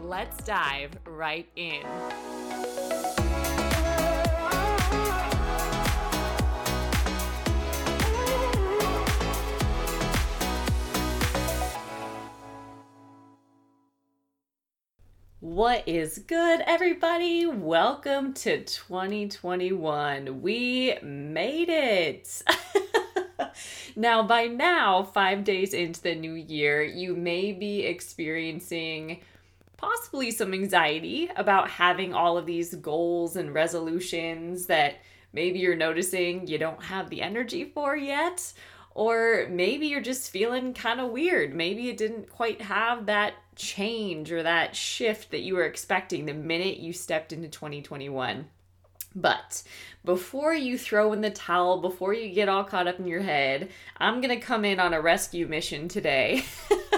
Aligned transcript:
let's 0.00 0.42
dive 0.44 0.90
right 1.06 1.48
in. 1.56 1.82
What 15.40 15.88
is 15.88 16.18
good, 16.18 16.62
everybody? 16.66 17.46
Welcome 17.46 18.34
to 18.34 18.62
2021. 18.64 20.40
We 20.40 20.98
made 21.02 21.68
it. 21.68 22.42
Now, 23.98 24.22
by 24.22 24.46
now, 24.46 25.02
five 25.02 25.42
days 25.42 25.74
into 25.74 26.00
the 26.00 26.14
new 26.14 26.34
year, 26.34 26.84
you 26.84 27.16
may 27.16 27.50
be 27.50 27.84
experiencing 27.84 29.22
possibly 29.78 30.30
some 30.30 30.52
anxiety 30.52 31.30
about 31.36 31.70
having 31.70 32.12
all 32.12 32.36
of 32.36 32.44
these 32.44 32.74
goals 32.74 33.36
and 33.36 33.54
resolutions 33.54 34.66
that 34.66 34.96
maybe 35.32 35.60
you're 35.60 35.76
noticing 35.76 36.46
you 36.46 36.58
don't 36.58 36.82
have 36.82 37.08
the 37.08 37.22
energy 37.22 37.64
for 37.64 37.96
yet. 37.96 38.52
Or 38.94 39.46
maybe 39.48 39.86
you're 39.86 40.00
just 40.00 40.30
feeling 40.30 40.74
kind 40.74 41.00
of 41.00 41.12
weird. 41.12 41.54
Maybe 41.54 41.88
it 41.88 41.96
didn't 41.96 42.28
quite 42.28 42.60
have 42.60 43.06
that 43.06 43.34
change 43.54 44.32
or 44.32 44.42
that 44.42 44.74
shift 44.74 45.30
that 45.30 45.42
you 45.42 45.54
were 45.54 45.64
expecting 45.64 46.26
the 46.26 46.34
minute 46.34 46.78
you 46.78 46.92
stepped 46.92 47.32
into 47.32 47.48
2021. 47.48 48.46
But 49.14 49.62
before 50.04 50.54
you 50.54 50.76
throw 50.76 51.12
in 51.12 51.20
the 51.20 51.30
towel, 51.30 51.80
before 51.80 52.12
you 52.12 52.34
get 52.34 52.48
all 52.48 52.64
caught 52.64 52.88
up 52.88 52.98
in 52.98 53.06
your 53.06 53.22
head, 53.22 53.68
I'm 53.96 54.20
going 54.20 54.36
to 54.36 54.44
come 54.44 54.64
in 54.64 54.80
on 54.80 54.92
a 54.92 55.00
rescue 55.00 55.46
mission 55.46 55.86
today 55.86 56.44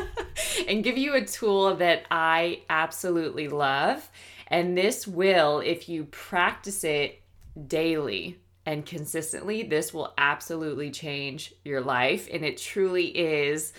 and 0.69 0.85
give 0.85 0.99
you 0.99 1.15
a 1.15 1.25
tool 1.25 1.75
that 1.77 2.05
I 2.11 2.63
absolutely 2.69 3.49
love. 3.49 4.09
And 4.47 4.77
this 4.77 5.07
will, 5.07 5.61
if 5.61 5.89
you 5.89 6.05
practice 6.05 6.85
it 6.85 7.23
daily 7.67 8.39
and 8.67 8.85
consistently, 8.85 9.63
this 9.63 9.95
will 9.95 10.13
absolutely 10.19 10.91
change 10.91 11.55
your 11.65 11.81
life. 11.81 12.29
And 12.33 12.45
it 12.45 12.57
truly 12.57 13.07
is 13.07 13.73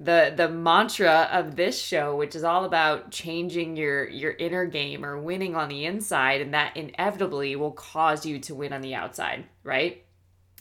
the 0.00 0.32
the 0.36 0.48
mantra 0.48 1.28
of 1.32 1.56
this 1.56 1.80
show 1.80 2.14
which 2.14 2.36
is 2.36 2.44
all 2.44 2.64
about 2.64 3.10
changing 3.10 3.76
your 3.76 4.08
your 4.08 4.30
inner 4.32 4.64
game 4.64 5.04
or 5.04 5.18
winning 5.18 5.56
on 5.56 5.68
the 5.68 5.84
inside 5.84 6.40
and 6.40 6.54
that 6.54 6.76
inevitably 6.76 7.56
will 7.56 7.72
cause 7.72 8.24
you 8.24 8.38
to 8.38 8.54
win 8.54 8.72
on 8.72 8.80
the 8.80 8.94
outside 8.94 9.44
right 9.64 10.04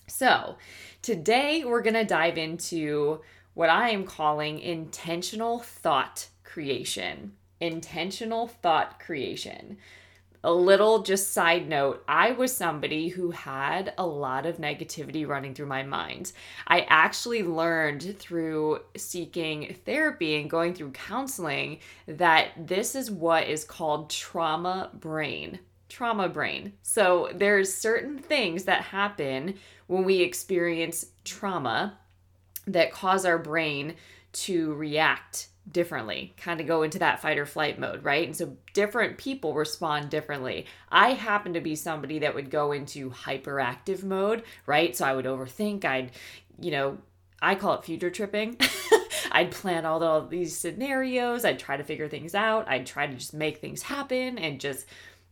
so 0.07 0.57
today 1.03 1.63
we're 1.63 1.83
going 1.83 1.93
to 1.93 2.03
dive 2.03 2.37
into 2.37 3.21
what 3.57 3.71
i 3.71 3.89
am 3.89 4.03
calling 4.03 4.59
intentional 4.59 5.57
thought 5.57 6.27
creation 6.43 7.31
intentional 7.59 8.47
thought 8.47 8.99
creation 8.99 9.77
a 10.43 10.53
little 10.53 11.01
just 11.01 11.33
side 11.33 11.67
note 11.67 12.03
I 12.07 12.31
was 12.31 12.55
somebody 12.55 13.07
who 13.09 13.31
had 13.31 13.93
a 13.97 14.05
lot 14.05 14.45
of 14.45 14.57
negativity 14.57 15.27
running 15.27 15.53
through 15.53 15.65
my 15.65 15.83
mind. 15.83 16.31
I 16.67 16.81
actually 16.87 17.43
learned 17.43 18.17
through 18.19 18.79
seeking 18.95 19.75
therapy 19.85 20.39
and 20.39 20.49
going 20.49 20.73
through 20.73 20.91
counseling 20.91 21.79
that 22.07 22.51
this 22.55 22.95
is 22.95 23.09
what 23.09 23.47
is 23.47 23.63
called 23.63 24.09
trauma 24.09 24.91
brain. 24.93 25.59
Trauma 25.89 26.29
brain. 26.29 26.73
So 26.83 27.29
there's 27.33 27.73
certain 27.73 28.17
things 28.17 28.65
that 28.65 28.83
happen 28.83 29.55
when 29.87 30.03
we 30.03 30.21
experience 30.21 31.07
trauma 31.25 31.97
that 32.67 32.91
cause 32.91 33.25
our 33.25 33.37
brain 33.37 33.95
to 34.33 34.73
react 34.75 35.47
differently, 35.71 36.33
kind 36.37 36.61
of 36.61 36.67
go 36.67 36.83
into 36.83 36.99
that 36.99 37.21
fight 37.21 37.37
or 37.37 37.45
flight 37.45 37.79
mode, 37.79 38.03
right? 38.03 38.25
And 38.25 38.35
so 38.35 38.55
different 38.73 39.17
people 39.17 39.53
respond 39.53 40.09
differently. 40.09 40.65
I 40.89 41.13
happen 41.13 41.53
to 41.53 41.61
be 41.61 41.75
somebody 41.75 42.19
that 42.19 42.35
would 42.35 42.49
go 42.49 42.71
into 42.71 43.09
hyperactive 43.09 44.03
mode, 44.03 44.43
right? 44.65 44.95
So 44.95 45.05
I 45.05 45.13
would 45.13 45.25
overthink, 45.25 45.83
I'd, 45.83 46.11
you 46.59 46.71
know, 46.71 46.97
I 47.41 47.55
call 47.55 47.75
it 47.75 47.83
future 47.83 48.09
tripping. 48.09 48.57
I'd 49.31 49.51
plan 49.51 49.85
all, 49.85 49.99
the, 49.99 50.05
all 50.05 50.25
these 50.25 50.57
scenarios, 50.57 51.43
I'd 51.43 51.59
try 51.59 51.77
to 51.77 51.83
figure 51.83 52.07
things 52.07 52.33
out, 52.33 52.67
I'd 52.67 52.85
try 52.85 53.07
to 53.07 53.13
just 53.13 53.33
make 53.33 53.57
things 53.57 53.81
happen 53.81 54.37
and 54.37 54.59
just 54.59 54.85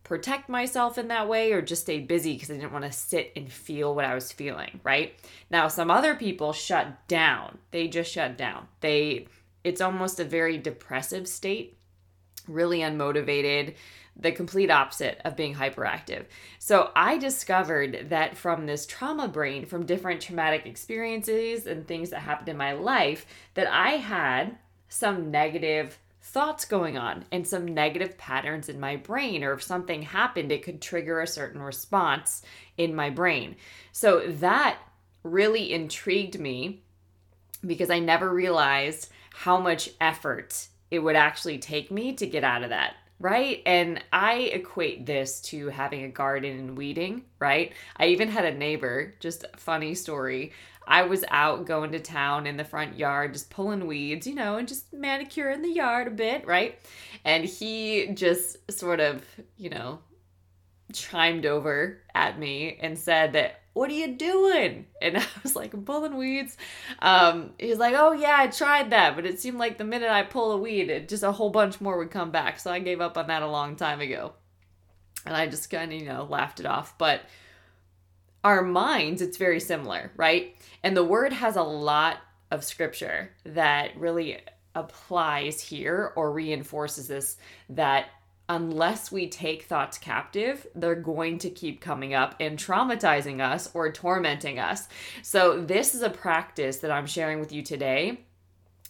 protect 0.06 0.48
myself 0.48 0.98
in 0.98 1.10
that 1.10 1.28
way 1.28 1.52
or 1.52 1.62
just 1.62 1.82
stay 1.82 2.00
busy 2.00 2.34
because 2.34 2.52
I 2.52 2.54
didn't 2.54 2.72
want 2.72 2.86
to 2.86 2.92
sit 2.92 3.34
and 3.36 3.52
feel 3.52 3.94
what 3.94 4.06
I 4.06 4.16
was 4.16 4.32
feeling, 4.32 4.80
right? 4.84 5.16
Now, 5.50 5.68
some 5.68 5.92
other 5.92 6.16
people 6.16 6.54
shut 6.54 7.08
down. 7.10 7.58
They 7.72 7.90
just 7.90 8.12
shut 8.12 8.38
down. 8.38 8.68
They 8.80 9.28
it's 9.66 9.82
almost 9.82 10.20
a 10.20 10.24
very 10.24 10.60
depressive 10.60 11.28
state, 11.28 11.76
really 12.48 12.80
unmotivated, 12.80 13.74
the 14.16 14.32
complete 14.32 14.70
opposite 14.70 15.20
of 15.26 15.36
being 15.36 15.56
hyperactive. 15.56 16.26
So 16.60 16.92
I 16.96 17.18
discovered 17.18 18.10
that 18.10 18.38
from 18.38 18.68
this 18.68 18.86
trauma 18.86 19.28
brain, 19.28 19.66
from 19.66 19.88
different 19.88 20.22
traumatic 20.22 20.68
experiences 20.68 21.66
and 21.66 21.88
things 21.88 22.12
that 22.12 22.20
happened 22.20 22.50
in 22.50 22.58
my 22.58 22.74
life, 22.74 23.26
that 23.56 23.68
I 23.68 23.98
had 23.98 24.60
some 24.88 25.32
negative 25.32 25.98
thoughts 26.26 26.66
going 26.66 26.98
on 26.98 27.24
and 27.32 27.48
some 27.48 27.68
negative 27.68 28.18
patterns 28.18 28.68
in 28.68 28.80
my 28.80 28.96
brain 28.96 29.44
or 29.44 29.54
if 29.54 29.62
something 29.62 30.02
happened 30.02 30.52
it 30.52 30.64
could 30.64 30.82
trigger 30.82 31.22
a 31.22 31.28
certain 31.28 31.62
response 31.62 32.42
in 32.78 32.96
my 32.96 33.12
brain. 33.12 33.56
So 33.92 34.26
that 34.40 34.80
really 35.22 35.72
intrigued 35.72 36.40
me 36.40 36.82
because 37.66 37.92
I 37.92 38.00
never 38.00 38.34
realized 38.34 39.10
how 39.34 39.60
much 39.60 39.92
effort 40.02 40.68
it 40.90 41.00
would 41.00 41.16
actually 41.16 41.60
take 41.60 41.92
me 41.92 42.14
to 42.14 42.26
get 42.26 42.44
out 42.44 42.64
of 42.64 42.70
that 42.70 42.96
right? 43.20 43.62
And 43.66 44.04
I 44.12 44.52
equate 44.54 45.06
this 45.06 45.40
to 45.44 45.70
having 45.70 46.04
a 46.04 46.10
garden 46.10 46.60
and 46.60 46.78
weeding, 46.78 47.24
right? 47.40 47.72
I 47.98 48.08
even 48.08 48.28
had 48.28 48.46
a 48.46 48.54
neighbor, 48.54 49.14
just 49.20 49.46
funny 49.56 49.96
story. 49.96 50.52
I 50.88 51.04
was 51.04 51.24
out 51.30 51.66
going 51.66 51.92
to 51.92 52.00
town 52.00 52.48
in 52.48 52.58
the 52.58 52.64
front 52.64 52.98
yard, 52.98 53.34
just 53.34 53.50
pulling 53.50 53.88
weeds, 53.88 54.28
you 54.28 54.36
know, 54.36 54.58
and 54.58 54.68
just 54.68 54.94
manicuring 54.94 55.62
the 55.62 55.70
yard 55.70 56.08
a 56.08 56.12
bit, 56.12 56.46
right? 56.46 56.80
And 57.24 57.46
he 57.46 58.08
just 58.14 58.72
sort 58.72 59.00
of, 59.00 59.24
you 59.58 59.70
know, 59.70 60.00
chimed 60.94 61.46
over 61.46 62.02
at 62.14 62.40
me 62.40 62.78
and 62.82 62.98
said 62.98 63.34
that 63.34 63.62
what 63.74 63.90
are 63.90 63.94
you 63.94 64.16
doing? 64.16 64.86
And 65.02 65.18
I 65.20 65.26
was 65.44 65.56
like, 65.56 65.86
pulling 65.86 66.16
weeds. 66.16 66.58
Um, 67.00 67.52
he's 67.60 67.78
like, 67.78 67.94
oh 67.96 68.14
yeah, 68.14 68.36
I 68.38 68.48
tried 68.48 68.92
that, 68.92 69.16
but 69.16 69.26
it 69.26 69.40
seemed 69.40 69.58
like 69.58 69.78
the 69.78 69.84
minute 69.84 70.10
I 70.10 70.24
pull 70.24 70.54
a 70.54 70.58
weed, 70.58 70.90
it 70.90 71.10
just 71.10 71.24
a 71.24 71.32
whole 71.34 71.50
bunch 71.50 71.82
more 71.82 71.98
would 71.98 72.12
come 72.12 72.32
back. 72.32 72.60
So 72.60 72.72
I 72.72 72.80
gave 72.80 73.02
up 73.02 73.18
on 73.18 73.28
that 73.28 73.44
a 73.44 73.48
long 73.48 73.76
time 73.76 74.00
ago. 74.00 74.34
And 75.26 75.36
I 75.36 75.48
just 75.48 75.70
kind 75.70 75.92
of, 75.92 76.00
you 76.00 76.06
know, 76.06 76.26
laughed 76.30 76.60
it 76.60 76.66
off. 76.66 76.98
But 76.98 77.22
our 78.46 78.62
minds, 78.62 79.24
it's 79.24 79.38
very 79.38 79.60
similar, 79.60 80.12
right? 80.16 80.56
And 80.84 80.96
the 80.96 81.04
word 81.04 81.34
has 81.34 81.56
a 81.56 81.64
lot 81.64 82.20
of 82.52 82.64
scripture 82.64 83.32
that 83.44 83.98
really 83.98 84.38
applies 84.76 85.60
here 85.60 86.14
or 86.16 86.32
reinforces 86.32 87.08
this 87.08 87.38
that 87.70 88.06
unless 88.48 89.12
we 89.12 89.28
take 89.28 89.64
thoughts 89.64 89.98
captive, 89.98 90.68
they're 90.76 90.94
going 90.94 91.40
to 91.40 91.50
keep 91.50 91.82
coming 91.82 92.14
up 92.14 92.36
and 92.40 92.60
traumatizing 92.60 93.42
us 93.42 93.72
or 93.74 93.92
tormenting 93.92 94.60
us. 94.60 94.88
So, 95.24 95.60
this 95.60 95.96
is 95.96 96.04
a 96.04 96.10
practice 96.12 96.78
that 96.78 96.92
I'm 96.92 97.08
sharing 97.08 97.40
with 97.40 97.52
you 97.52 97.64
today 97.64 98.20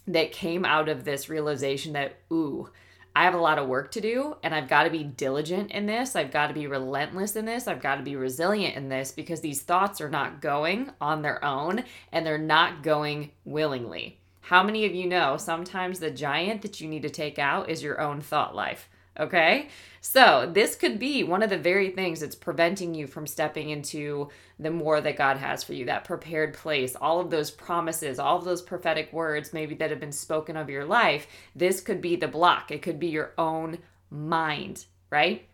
that 0.06 0.32
came 0.32 0.66
out 0.66 0.90
of 0.90 1.04
this 1.04 1.30
realization 1.30 1.94
that, 1.94 2.16
ooh, 2.30 2.68
I 3.16 3.24
have 3.24 3.32
a 3.32 3.38
lot 3.38 3.58
of 3.58 3.66
work 3.66 3.92
to 3.92 4.02
do 4.02 4.36
and 4.42 4.54
I've 4.54 4.68
got 4.68 4.84
to 4.84 4.90
be 4.90 5.02
diligent 5.02 5.70
in 5.70 5.86
this. 5.86 6.14
I've 6.14 6.30
got 6.30 6.48
to 6.48 6.52
be 6.52 6.66
relentless 6.66 7.34
in 7.34 7.46
this. 7.46 7.66
I've 7.66 7.80
got 7.80 7.94
to 7.94 8.02
be 8.02 8.14
resilient 8.14 8.76
in 8.76 8.90
this 8.90 9.10
because 9.10 9.40
these 9.40 9.62
thoughts 9.62 10.02
are 10.02 10.10
not 10.10 10.42
going 10.42 10.90
on 11.00 11.22
their 11.22 11.42
own 11.42 11.84
and 12.12 12.26
they're 12.26 12.36
not 12.36 12.82
going 12.82 13.30
willingly. 13.46 14.18
How 14.42 14.62
many 14.62 14.84
of 14.84 14.94
you 14.94 15.06
know 15.06 15.38
sometimes 15.38 15.98
the 15.98 16.10
giant 16.10 16.60
that 16.60 16.78
you 16.82 16.88
need 16.88 17.00
to 17.02 17.08
take 17.08 17.38
out 17.38 17.70
is 17.70 17.82
your 17.82 18.02
own 18.02 18.20
thought 18.20 18.54
life? 18.54 18.86
Okay. 19.18 19.68
So, 20.00 20.48
this 20.52 20.76
could 20.76 20.98
be 21.00 21.24
one 21.24 21.42
of 21.42 21.50
the 21.50 21.58
very 21.58 21.90
things 21.90 22.20
that's 22.20 22.36
preventing 22.36 22.94
you 22.94 23.06
from 23.06 23.26
stepping 23.26 23.70
into 23.70 24.28
the 24.58 24.70
more 24.70 25.00
that 25.00 25.16
God 25.16 25.36
has 25.38 25.64
for 25.64 25.72
you, 25.72 25.86
that 25.86 26.04
prepared 26.04 26.54
place, 26.54 26.94
all 26.94 27.18
of 27.18 27.30
those 27.30 27.50
promises, 27.50 28.18
all 28.18 28.38
of 28.38 28.44
those 28.44 28.62
prophetic 28.62 29.12
words, 29.12 29.52
maybe 29.52 29.74
that 29.76 29.90
have 29.90 29.98
been 29.98 30.12
spoken 30.12 30.56
of 30.56 30.70
your 30.70 30.84
life. 30.84 31.26
This 31.56 31.80
could 31.80 32.00
be 32.00 32.14
the 32.14 32.28
block. 32.28 32.70
It 32.70 32.82
could 32.82 33.00
be 33.00 33.08
your 33.08 33.32
own 33.36 33.78
mind, 34.10 34.84
right? 35.10 35.48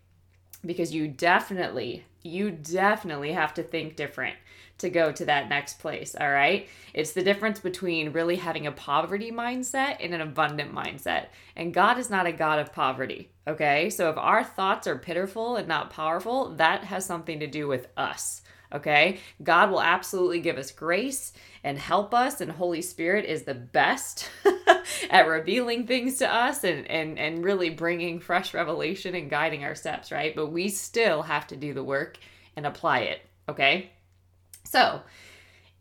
Because 0.67 0.93
you 0.93 1.09
definitely, 1.09 2.05
you 2.23 2.50
definitely 2.50 3.32
have 3.32 3.55
to 3.55 3.62
think 3.62 3.97
different 3.97 4.37
to 4.82 4.90
go 4.90 5.11
to 5.11 5.25
that 5.25 5.49
next 5.49 5.79
place. 5.79 6.14
All 6.14 6.31
right. 6.31 6.69
It's 6.93 7.12
the 7.12 7.23
difference 7.23 7.58
between 7.58 8.12
really 8.12 8.37
having 8.37 8.67
a 8.67 8.73
poverty 8.73 9.32
mindset 9.32 9.96
and 10.00 10.12
an 10.12 10.20
abundant 10.20 10.75
mindset. 10.75 11.29
And 11.56 11.73
God 11.73 11.99
is 11.99 12.11
not 12.11 12.26
a 12.26 12.32
God 12.32 12.58
of 12.58 12.73
poverty. 12.73 13.31
Okay. 13.49 13.90
So 13.90 14.11
if 14.11 14.19
our 14.19 14.44
thoughts 14.44 14.87
are 14.87 14.99
pitiful 14.99 15.56
and 15.56 15.67
not 15.67 15.90
powerful, 15.90 16.55
that 16.56 16.84
has 16.84 17.06
something 17.06 17.40
to 17.40 17.46
do 17.46 17.67
with 17.67 17.88
us. 17.96 18.43
Okay. 18.73 19.20
God 19.43 19.70
will 19.70 19.82
absolutely 19.82 20.40
give 20.40 20.58
us 20.58 20.70
grace 20.73 21.32
and 21.62 21.78
help 21.78 22.12
us. 22.12 22.40
And 22.40 22.50
Holy 22.50 22.82
Spirit 22.82 23.25
is 23.25 23.43
the 23.43 23.55
best 23.55 24.31
at 25.11 25.28
revealing 25.28 25.87
things 25.87 26.19
to 26.19 26.32
us 26.32 26.64
and, 26.64 26.90
and, 26.90 27.19
and 27.19 27.44
really 27.44 27.70
bringing 27.70 28.19
fresh 28.19 28.52
revelation 28.52 29.14
and 29.14 29.31
guiding 29.31 29.64
our 29.64 29.75
steps. 29.75 30.11
Right. 30.11 30.35
But 30.35 30.49
we 30.49 30.69
still 30.69 31.23
have 31.23 31.46
to 31.49 31.56
do 31.56 31.73
the 31.73 31.85
work 31.85 32.19
and 32.56 32.67
apply 32.67 33.00
it. 33.00 33.23
Okay. 33.49 33.90
So, 34.73 35.03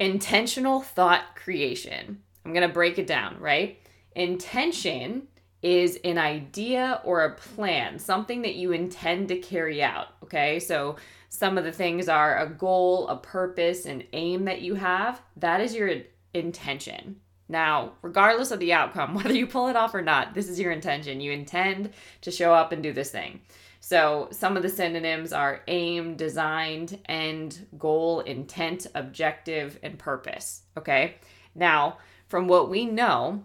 intentional 0.02 0.82
thought 0.82 1.38
creation. 1.38 2.22
I'm 2.44 2.52
going 2.52 2.68
to 2.68 2.74
break 2.74 3.00
it 3.00 3.08
down, 3.08 3.40
right? 3.40 3.80
Intention 4.18 5.30
is 5.62 5.98
an 6.04 6.18
idea 6.18 7.00
or 7.06 7.24
a 7.24 7.34
plan, 7.34 8.00
something 8.00 8.42
that 8.42 8.56
you 8.56 8.74
intend 8.74 9.30
to 9.30 9.38
carry 9.38 9.82
out, 9.82 10.08
okay? 10.24 10.60
So, 10.60 10.98
some 11.30 11.58
of 11.58 11.64
the 11.64 11.72
things 11.72 12.10
are 12.10 12.40
a 12.40 12.50
goal, 12.50 13.08
a 13.08 13.16
purpose, 13.16 13.86
an 13.86 14.04
aim 14.12 14.44
that 14.44 14.62
you 14.62 14.76
have. 14.76 15.22
That 15.38 15.62
is 15.62 15.74
your 15.74 15.90
intention. 16.34 17.22
Now, 17.48 17.94
regardless 18.02 18.52
of 18.52 18.60
the 18.60 18.74
outcome, 18.74 19.14
whether 19.16 19.34
you 19.34 19.48
pull 19.48 19.70
it 19.70 19.78
off 19.78 19.96
or 19.96 20.02
not, 20.02 20.34
this 20.34 20.50
is 20.50 20.60
your 20.60 20.74
intention. 20.74 21.22
You 21.22 21.32
intend 21.32 21.94
to 22.24 22.30
show 22.32 22.54
up 22.54 22.74
and 22.74 22.84
do 22.84 22.92
this 22.92 23.12
thing. 23.12 23.40
So 23.81 24.30
some 24.31 24.56
of 24.56 24.63
the 24.63 24.69
synonyms 24.69 25.33
are 25.33 25.63
aim, 25.68 26.16
designed, 26.16 27.00
end, 27.10 27.66
goal, 27.78 28.22
intent, 28.22 28.86
objective, 28.94 29.80
and 29.81 29.98
purpose. 29.98 30.62
Okay. 30.78 31.16
Now, 31.56 31.98
from 32.28 32.48
what 32.48 32.69
we 32.69 32.86
know, 32.86 33.44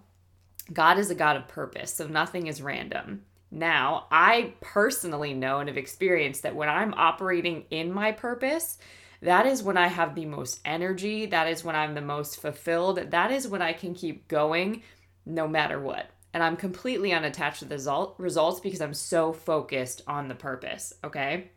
God 0.73 0.99
is 0.99 1.11
a 1.11 1.15
God 1.15 1.37
of 1.37 1.49
purpose, 1.49 1.93
so 1.95 2.07
nothing 2.07 2.47
is 2.47 2.63
random. 2.63 3.23
Now, 3.51 4.07
I 4.11 4.55
personally 4.61 5.33
know 5.33 5.61
and 5.61 5.69
have 5.69 5.79
experienced 5.79 6.43
that 6.43 6.55
when 6.55 6.69
I'm 6.69 6.93
operating 6.95 7.65
in 7.71 7.91
my 7.91 8.13
purpose, 8.13 8.77
that 9.23 9.47
is 9.47 9.63
when 9.63 9.79
I 9.79 9.87
have 9.87 10.15
the 10.15 10.27
most 10.27 10.61
energy. 10.65 11.27
That 11.27 11.49
is 11.49 11.65
when 11.65 11.75
I'm 11.75 11.95
the 11.95 12.03
most 12.03 12.41
fulfilled. 12.41 13.11
That 13.11 13.31
is 13.31 13.49
when 13.49 13.63
I 13.63 13.73
can 13.73 13.95
keep 13.95 14.29
going 14.29 14.83
no 15.25 15.49
matter 15.49 15.81
what 15.81 16.11
and 16.37 16.45
I'm 16.45 16.59
completely 16.59 17.15
unattached 17.15 17.61
to 17.61 17.65
the 17.65 17.77
result, 17.77 18.15
results 18.19 18.61
because 18.61 18.83
I'm 18.83 18.93
so 18.93 19.33
focused 19.33 20.03
on 20.07 20.29
the 20.29 20.35
purpose. 20.35 20.93
Okay. 21.03 21.51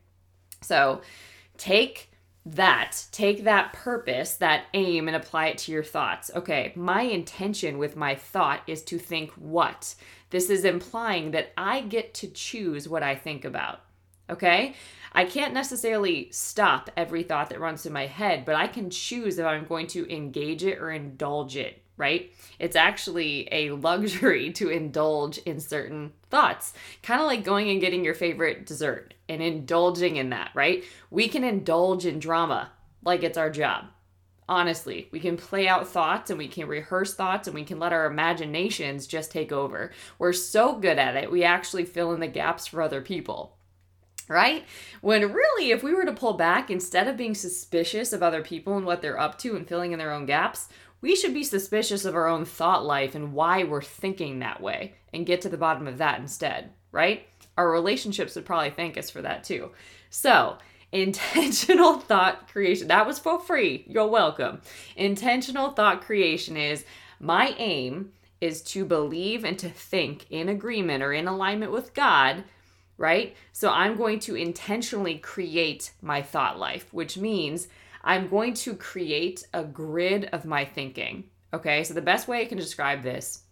So 0.62 1.02
take 1.58 2.14
that, 2.46 3.04
take 3.12 3.44
that 3.44 3.74
purpose, 3.74 4.36
that 4.36 4.68
aim, 4.74 5.10
and 5.10 5.18
apply 5.18 5.48
it 5.48 5.58
to 5.58 5.74
your 5.74 5.84
thoughts. 5.84 6.32
Okay. 6.34 6.72
My 6.78 7.02
intention 7.02 7.78
with 7.78 7.98
my 7.98 8.16
thought 8.16 8.62
is 8.68 8.82
to 8.84 8.98
think 8.98 9.32
what? 9.32 9.96
This 10.30 10.50
is 10.50 10.64
implying 10.64 11.32
that 11.32 11.52
I 11.58 11.82
get 11.82 12.14
to 12.14 12.30
choose 12.30 12.88
what 12.88 13.04
I 13.04 13.16
think 13.16 13.44
about. 13.44 13.82
Okay. 14.30 14.76
I 15.12 15.26
can't 15.26 15.54
necessarily 15.54 16.30
stop 16.32 16.90
every 16.96 17.24
thought 17.24 17.50
that 17.50 17.60
runs 17.60 17.84
through 17.84 17.92
my 17.92 18.06
head, 18.06 18.46
but 18.46 18.56
I 18.56 18.68
can 18.68 18.90
choose 18.90 19.40
if 19.40 19.46
I'm 19.46 19.66
going 19.66 19.88
to 19.88 20.10
engage 20.10 20.64
it 20.64 20.80
or 20.80 20.90
indulge 20.90 21.58
it 21.58 21.84
right? 22.00 22.34
It's 22.58 22.76
actually 22.76 23.48
a 23.52 23.72
luxury 23.72 24.52
to 24.54 24.70
indulge 24.70 25.38
in 25.40 25.60
certain 25.60 26.14
thoughts, 26.32 26.74
kind 27.04 27.22
of 27.22 27.28
like 27.28 27.44
going 27.44 27.70
and 27.70 27.82
getting 27.82 28.04
your 28.04 28.16
favorite 28.16 28.66
dessert 28.66 29.14
and 29.28 29.44
indulging 29.44 30.16
in 30.16 30.32
that, 30.32 30.50
right? 30.56 30.84
We 31.12 31.28
can 31.28 31.44
indulge 31.44 32.08
in 32.08 32.18
drama 32.18 32.72
like 33.04 33.22
it's 33.22 33.38
our 33.38 33.52
job. 33.52 33.86
Honestly, 34.48 35.10
we 35.12 35.20
can 35.20 35.38
play 35.38 35.68
out 35.68 35.88
thoughts 35.88 36.32
and 36.32 36.40
we 36.40 36.48
can 36.48 36.68
rehearse 36.68 37.14
thoughts 37.14 37.48
and 37.48 37.54
we 37.54 37.64
can 37.64 37.78
let 37.78 37.94
our 37.94 38.08
imaginations 38.08 39.06
just 39.06 39.30
take 39.30 39.52
over. 39.52 39.92
We're 40.18 40.34
so 40.34 40.80
good 40.80 40.98
at 40.98 41.16
it, 41.16 41.30
we 41.30 41.44
actually 41.44 41.86
fill 41.86 42.14
in 42.14 42.20
the 42.20 42.28
gaps 42.28 42.66
for 42.66 42.82
other 42.82 43.02
people 43.02 43.60
right? 44.30 44.64
When 45.02 45.34
really, 45.34 45.72
if 45.72 45.84
we 45.84 45.94
were 45.94 46.06
to 46.06 46.14
pull 46.14 46.34
back, 46.34 46.70
instead 46.70 47.08
of 47.08 47.18
being 47.18 47.34
suspicious 47.34 48.14
of 48.14 48.24
other 48.24 48.44
people 48.44 48.78
and 48.78 48.86
what 48.86 49.02
they're 49.02 49.20
up 49.20 49.40
to 49.40 49.56
and 49.56 49.68
filling 49.68 49.92
in 49.92 49.98
their 50.00 50.12
own 50.12 50.28
gaps, 50.28 50.70
we 51.02 51.16
should 51.16 51.34
be 51.34 51.44
suspicious 51.44 52.06
of 52.06 52.16
our 52.16 52.28
own 52.28 52.46
thought 52.46 52.86
life 52.86 53.16
and 53.16 53.34
why 53.34 53.64
we're 53.64 53.82
thinking 53.82 54.40
that 54.40 54.62
way 54.62 54.94
and 55.14 55.26
get 55.26 55.42
to 55.42 55.50
the 55.50 55.58
bottom 55.58 55.88
of 55.88 55.98
that 55.98 56.20
instead, 56.20 56.72
right? 56.92 57.28
Our 57.58 57.72
relationships 57.72 58.36
would 58.36 58.46
probably 58.46 58.70
thank 58.70 58.98
us 58.98 59.10
for 59.10 59.22
that 59.22 59.44
too. 59.44 59.72
So, 60.10 60.58
intentional 60.92 62.00
thought 62.00 62.48
creation, 62.48 62.88
that 62.88 63.06
was 63.06 63.20
for 63.20 63.40
free. 63.40 63.86
You're 63.88 64.08
welcome. 64.08 64.62
Intentional 64.96 65.72
thought 65.72 66.02
creation 66.02 66.58
is 66.58 66.84
my 67.20 67.54
aim 67.58 68.12
is 68.42 68.62
to 68.62 68.86
believe 68.86 69.44
and 69.44 69.60
to 69.60 69.70
think 69.70 70.26
in 70.30 70.50
agreement 70.50 71.04
or 71.04 71.14
in 71.14 71.28
alignment 71.28 71.72
with 71.72 71.94
God 71.94 72.44
right? 73.00 73.36
So 73.54 73.72
I'm 73.72 73.96
going 73.96 74.20
to 74.22 74.36
intentionally 74.36 75.18
create 75.18 75.92
my 76.02 76.22
thought 76.22 76.60
life, 76.60 76.94
which 76.94 77.18
means 77.18 77.70
I'm 78.04 78.28
going 78.28 78.54
to 78.56 78.76
create 78.76 79.46
a 79.54 79.64
grid 79.64 80.26
of 80.32 80.46
my 80.46 80.66
thinking. 80.66 81.26
Okay, 81.54 81.84
so 81.84 81.94
the 81.94 82.02
best 82.02 82.28
way 82.28 82.42
I 82.42 82.46
can 82.46 82.58
describe 82.58 83.04
this 83.04 83.44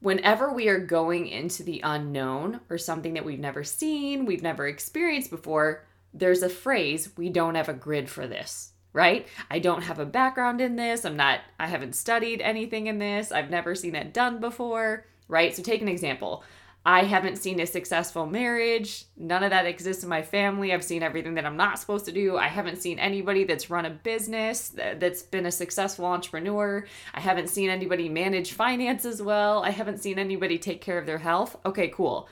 whenever 0.00 0.52
we 0.52 0.68
are 0.68 0.78
going 0.78 1.26
into 1.26 1.62
the 1.62 1.80
unknown 1.82 2.60
or 2.70 2.78
something 2.78 3.14
that 3.14 3.24
we've 3.24 3.38
never 3.38 3.64
seen, 3.64 4.26
we've 4.26 4.42
never 4.42 4.66
experienced 4.66 5.30
before, 5.30 5.84
there's 6.14 6.42
a 6.42 6.48
phrase, 6.48 7.10
we 7.16 7.28
don't 7.28 7.56
have 7.56 7.68
a 7.68 7.74
grid 7.74 8.08
for 8.08 8.26
this, 8.26 8.72
right? 8.92 9.26
I 9.50 9.58
don't 9.58 9.82
have 9.82 9.98
a 9.98 10.06
background 10.06 10.60
in 10.60 10.76
this. 10.76 11.04
I'm 11.04 11.16
not, 11.16 11.40
I 11.58 11.66
haven't 11.66 11.94
studied 11.94 12.40
anything 12.40 12.86
in 12.86 12.98
this. 12.98 13.32
I've 13.32 13.50
never 13.50 13.74
seen 13.74 13.94
it 13.94 14.14
done 14.14 14.40
before, 14.40 15.06
right? 15.26 15.54
So 15.54 15.62
take 15.62 15.82
an 15.82 15.88
example. 15.88 16.44
I 16.88 17.04
haven't 17.04 17.36
seen 17.36 17.60
a 17.60 17.66
successful 17.66 18.24
marriage. 18.24 19.04
None 19.14 19.44
of 19.44 19.50
that 19.50 19.66
exists 19.66 20.04
in 20.04 20.08
my 20.08 20.22
family. 20.22 20.72
I've 20.72 20.82
seen 20.82 21.02
everything 21.02 21.34
that 21.34 21.44
I'm 21.44 21.58
not 21.58 21.78
supposed 21.78 22.06
to 22.06 22.12
do. 22.12 22.38
I 22.38 22.46
haven't 22.46 22.80
seen 22.80 22.98
anybody 22.98 23.44
that's 23.44 23.68
run 23.68 23.84
a 23.84 23.90
business 23.90 24.70
that's 24.70 25.20
been 25.20 25.44
a 25.44 25.52
successful 25.52 26.06
entrepreneur. 26.06 26.86
I 27.12 27.20
haven't 27.20 27.50
seen 27.50 27.68
anybody 27.68 28.08
manage 28.08 28.52
finances 28.52 29.20
well. 29.20 29.62
I 29.62 29.68
haven't 29.68 29.98
seen 29.98 30.18
anybody 30.18 30.56
take 30.56 30.80
care 30.80 30.96
of 30.96 31.04
their 31.04 31.18
health. 31.18 31.58
Okay, 31.66 31.88
cool. 31.88 32.26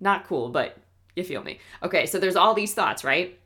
Not 0.00 0.26
cool, 0.26 0.48
but 0.48 0.78
you 1.14 1.22
feel 1.22 1.44
me. 1.44 1.58
Okay, 1.82 2.06
so 2.06 2.18
there's 2.18 2.36
all 2.36 2.54
these 2.54 2.72
thoughts, 2.72 3.04
right? 3.04 3.38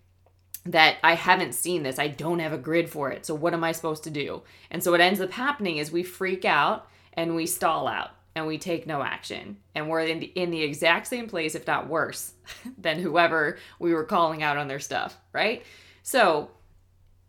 That 0.65 0.99
I 1.03 1.15
haven't 1.15 1.57
seen 1.57 1.83
this. 1.83 1.99
I 1.99 2.07
don't 2.07 2.39
have 2.39 2.53
a 2.53 2.59
grid 2.59 2.89
for 2.89 3.11
it. 3.11 3.27
So 3.27 3.35
what 3.35 3.55
am 3.55 3.65
I 3.65 3.73
supposed 3.73 4.05
to 4.05 4.11
do? 4.11 4.43
And 4.71 4.85
so 4.85 4.93
what 4.93 5.01
ends 5.01 5.21
up 5.21 5.33
happening 5.33 5.79
is 5.79 5.91
we 5.91 6.05
freak 6.05 6.45
out 6.45 6.89
and 7.15 7.35
we 7.35 7.45
stall 7.45 7.89
out 7.89 8.13
and 8.35 8.47
we 8.47 8.59
take 8.59 8.87
no 8.87 9.03
action. 9.03 9.59
And 9.75 9.89
we're 9.89 10.01
in 10.01 10.21
the, 10.21 10.27
in 10.27 10.51
the 10.51 10.63
exact 10.63 11.07
same 11.07 11.29
place 11.29 11.55
if 11.55 11.67
not 11.67 11.89
worse 11.89 12.33
than 12.79 12.99
whoever 12.99 13.59
we 13.79 13.93
were 13.93 14.05
calling 14.05 14.43
out 14.43 14.57
on 14.57 14.69
their 14.69 14.81
stuff 14.81 15.19
right? 15.33 15.65
So 16.03 16.51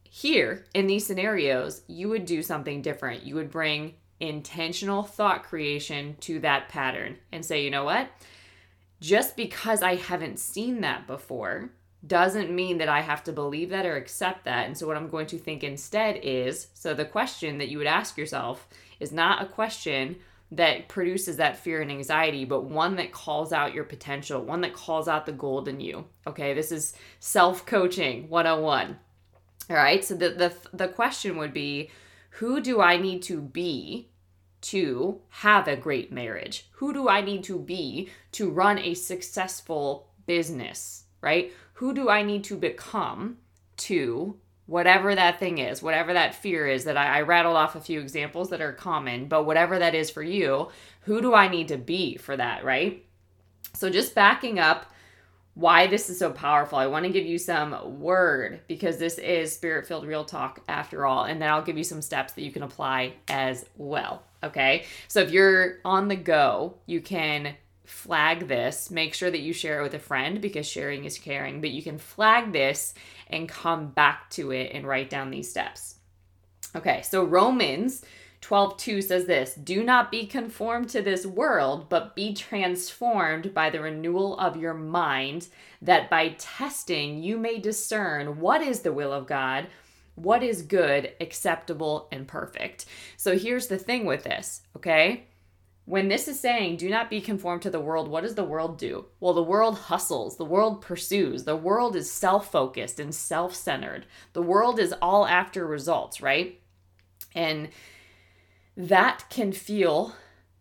here 0.04 0.66
in 0.74 0.88
these 0.88 1.06
scenarios 1.06 1.82
you 1.88 2.10
would 2.10 2.26
do 2.26 2.44
something 2.44 2.82
different. 2.82 3.24
You 3.24 3.36
would 3.36 3.52
bring 3.52 3.96
intentional 4.20 5.04
thought 5.04 5.44
creation 5.44 6.16
to 6.22 6.40
that 6.40 6.70
pattern 6.70 7.18
and 7.32 7.44
say 7.44 7.64
you 7.64 7.72
know 7.72 7.84
what? 7.84 8.10
Just 9.02 9.36
because 9.36 9.82
i 9.82 9.96
haven't 9.96 10.40
seen 10.40 10.82
that 10.82 11.08
before 11.08 11.72
doesn't 12.06 12.54
mean 12.54 12.80
that 12.80 12.90
I 12.90 13.00
have 13.00 13.24
to 13.24 13.32
believe 13.32 13.70
that 13.70 13.86
or 13.86 13.96
accept 13.96 14.44
that. 14.44 14.66
And 14.66 14.78
so, 14.78 14.86
what 14.86 14.98
I'm 14.98 15.08
going 15.08 15.28
to 15.28 15.38
think 15.38 15.64
instead 15.64 16.20
is 16.22 16.68
so 16.74 16.94
the 16.94 17.06
question 17.06 17.60
that 17.60 17.70
you 17.70 17.78
would 17.78 17.88
ask 17.88 18.18
yourself 18.18 18.68
is 19.00 19.14
not 19.14 19.42
a 19.42 19.46
question 19.46 20.18
that 20.56 20.88
produces 20.88 21.38
that 21.38 21.58
fear 21.58 21.82
and 21.82 21.92
anxiety, 21.92 22.46
but 22.46 22.66
one 22.66 22.96
that 22.98 23.12
calls 23.12 23.52
out 23.52 23.74
your 23.74 23.84
potential, 23.84 24.42
one 24.42 24.62
that 24.62 24.74
calls 24.74 25.08
out 25.08 25.26
the 25.26 25.32
gold 25.32 25.68
in 25.68 25.80
you. 25.80 26.06
Okay, 26.28 26.54
this 26.54 26.72
is 26.72 26.94
self 27.20 27.66
coaching 27.66 28.30
101. 28.30 28.98
All 29.70 29.76
right, 29.76 30.04
so 30.04 30.16
the, 30.16 30.30
the, 30.30 30.54
the 30.74 30.88
question 30.88 31.38
would 31.38 31.54
be 31.54 31.90
who 32.32 32.62
do 32.62 32.82
I 32.82 32.98
need 32.98 33.22
to 33.24 33.42
be 33.42 34.10
to 34.62 35.22
have 35.30 35.68
a 35.68 35.76
great 35.76 36.12
marriage? 36.12 36.68
Who 36.74 36.94
do 36.94 37.08
I 37.08 37.22
need 37.22 37.44
to 37.46 37.60
be 37.60 38.10
to 38.34 38.50
run 38.50 38.80
a 38.80 38.94
successful 38.94 40.10
business, 40.26 41.06
right? 41.22 41.52
Who 41.74 41.94
do 41.94 42.10
I 42.10 42.24
need 42.24 42.44
to 42.46 42.56
become 42.56 43.38
to 43.78 44.38
whatever 44.74 45.14
that 45.14 45.38
thing 45.38 45.60
is, 45.60 45.84
whatever 45.84 46.14
that 46.14 46.34
fear 46.34 46.66
is 46.66 46.86
that 46.86 46.98
I, 46.98 47.20
I, 47.20 47.22
rattled 47.22 47.56
off 47.56 47.76
a 47.76 47.80
few 47.80 48.00
examples 48.00 48.50
that 48.50 48.60
are 48.60 48.74
common, 48.74 49.28
but 49.28 49.46
whatever 49.46 49.78
that 49.78 49.94
is 49.94 50.10
for 50.10 50.24
you, 50.24 50.70
who 51.02 51.22
do 51.22 51.36
I 51.36 51.48
need 51.48 51.68
to 51.68 51.78
be 51.78 52.18
for 52.18 52.36
that, 52.36 52.66
right? 52.66 53.06
So, 53.76 53.92
just 53.92 54.16
backing 54.16 54.58
up 54.58 54.92
why 55.54 55.86
this 55.86 56.10
is 56.10 56.18
so 56.18 56.32
powerful, 56.32 56.80
I 56.80 56.88
want 56.88 57.06
to 57.06 57.12
give 57.12 57.28
you 57.28 57.38
some 57.38 58.00
word 58.00 58.62
because 58.68 58.98
this 58.98 59.20
is 59.20 59.54
spirit 59.54 59.86
filled 59.86 60.08
real 60.08 60.26
talk 60.26 60.64
after 60.68 61.06
all. 61.06 61.26
And 61.26 61.40
then 61.40 61.50
I'll 61.50 61.62
give 61.62 61.78
you 61.78 61.84
some 61.84 62.02
steps 62.02 62.34
that 62.34 62.42
you 62.42 62.52
can 62.52 62.64
apply 62.64 63.14
as 63.28 63.68
well. 63.78 64.24
Okay. 64.44 64.86
So, 65.08 65.20
if 65.20 65.30
you're 65.30 65.82
on 65.86 66.08
the 66.08 66.16
go, 66.16 66.74
you 66.88 67.00
can 67.00 67.54
flag 67.86 68.48
this. 68.48 68.90
Make 68.90 69.14
sure 69.14 69.32
that 69.32 69.42
you 69.42 69.54
share 69.54 69.80
it 69.80 69.84
with 69.84 69.94
a 69.94 70.00
friend 70.00 70.42
because 70.42 70.68
sharing 70.68 71.06
is 71.06 71.18
caring, 71.18 71.62
but 71.62 71.72
you 71.72 71.84
can 71.84 71.98
flag 71.98 72.52
this 72.52 72.94
and 73.28 73.50
come 73.50 73.90
back 73.90 74.30
to 74.32 74.52
it 74.52 74.72
and 74.74 74.88
write 74.88 75.10
down 75.10 75.32
these 75.32 75.50
steps. 75.50 75.96
Okay. 76.76 77.02
So, 77.04 77.24
Romans 77.24 78.04
12 78.44 78.78
2 78.78 79.02
says 79.02 79.26
this 79.26 79.56
Do 79.56 79.84
not 79.84 80.12
be 80.12 80.26
conformed 80.26 80.90
to 80.90 81.02
this 81.02 81.26
world, 81.26 81.88
but 81.90 82.16
be 82.16 82.34
transformed 82.34 83.54
by 83.54 83.70
the 83.70 83.82
renewal 83.82 84.38
of 84.38 84.58
your 84.58 84.74
mind, 84.74 85.48
that 85.82 86.10
by 86.10 86.36
testing 86.38 87.24
you 87.24 87.38
may 87.38 87.60
discern 87.60 88.40
what 88.40 88.62
is 88.62 88.82
the 88.82 88.92
will 88.92 89.14
of 89.14 89.28
God, 89.28 89.68
what 90.16 90.44
is 90.44 90.62
good, 90.62 91.14
acceptable, 91.22 92.10
and 92.12 92.28
perfect. 92.28 92.86
So 93.16 93.38
here's 93.38 93.68
the 93.68 93.78
thing 93.78 94.06
with 94.06 94.24
this, 94.24 94.62
okay? 94.76 95.28
When 95.86 96.08
this 96.08 96.30
is 96.30 96.40
saying, 96.40 96.78
do 96.78 96.90
not 96.90 97.10
be 97.10 97.20
conformed 97.20 97.62
to 97.64 97.70
the 97.70 97.82
world, 97.82 98.08
what 98.08 98.22
does 98.22 98.36
the 98.36 98.44
world 98.44 98.78
do? 98.78 99.06
Well, 99.20 99.34
the 99.34 99.44
world 99.44 99.78
hustles, 99.78 100.38
the 100.38 100.46
world 100.46 100.82
pursues, 100.82 101.44
the 101.44 101.58
world 101.58 101.96
is 101.96 102.10
self 102.10 102.52
focused 102.52 103.00
and 103.00 103.14
self 103.14 103.54
centered. 103.54 104.06
The 104.32 104.42
world 104.42 104.80
is 104.80 104.94
all 105.02 105.28
after 105.28 105.68
results, 105.68 106.22
right? 106.22 106.62
And 107.36 107.70
that 108.78 109.26
can 109.30 109.52
feel 109.52 110.16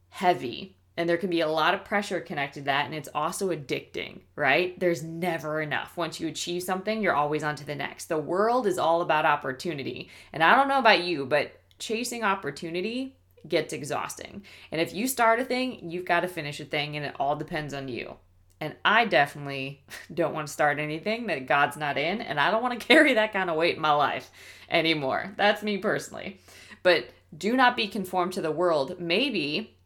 heavy 0.09 0.77
and 0.97 1.09
there 1.09 1.17
can 1.17 1.31
be 1.31 1.41
a 1.41 1.49
lot 1.49 1.73
of 1.73 1.85
pressure 1.85 2.21
connected 2.21 2.61
to 2.61 2.65
that 2.67 2.85
and 2.85 2.95
it's 2.95 3.09
also 3.15 3.49
addicting 3.49 4.21
right 4.37 4.79
there's 4.79 5.03
never 5.03 5.63
enough 5.63 5.97
once 5.97 6.21
you 6.21 6.29
achieve 6.29 6.63
something 6.63 7.01
you're 7.01 7.15
always 7.15 7.43
on 7.43 7.57
to 7.57 7.65
the 7.65 7.75
next 7.75 8.07
the 8.07 8.19
world 8.19 8.67
is 8.67 8.77
all 8.79 9.01
about 9.01 9.25
opportunity 9.25 10.11
and 10.35 10.43
i 10.43 10.55
don't 10.55 10.69
know 10.69 10.79
about 10.79 11.03
you 11.03 11.25
but 11.25 11.53
chasing 11.79 12.23
opportunity 12.23 13.17
gets 13.49 13.73
exhausting. 13.73 14.43
And 14.71 14.81
if 14.81 14.95
you 14.95 15.07
start 15.07 15.41
a 15.41 15.45
thing 15.45 15.91
you've 15.91 16.05
got 16.05 16.21
to 16.21 16.29
finish 16.29 16.61
a 16.61 16.65
thing 16.65 16.97
and 16.97 17.07
it 17.07 17.15
all 17.19 17.37
depends 17.37 17.75
on 17.75 17.89
you. 17.89 18.17
And 18.61 18.77
i 18.85 19.05
definitely 19.05 19.83
don't 20.15 20.35
want 20.35 20.47
to 20.47 20.53
start 20.53 20.79
anything 20.79 21.27
that 21.27 21.47
god's 21.47 21.77
not 21.77 21.99
in 21.99 22.21
and 22.21 22.39
i 22.39 22.51
don't 22.51 22.63
want 22.63 22.79
to 22.79 22.87
carry 22.93 23.15
that 23.15 23.33
kind 23.33 23.51
of 23.51 23.57
weight 23.57 23.77
in 23.77 23.83
my 23.83 23.93
life 23.93 24.31
anymore. 24.71 25.35
That's 25.37 25.63
me 25.63 25.79
personally. 25.79 26.41
But 26.83 27.11
do 27.37 27.57
not 27.57 27.77
be 27.77 27.87
conformed 27.89 28.33
to 28.35 28.41
the 28.41 28.51
world. 28.51 28.99
Maybe 28.99 29.77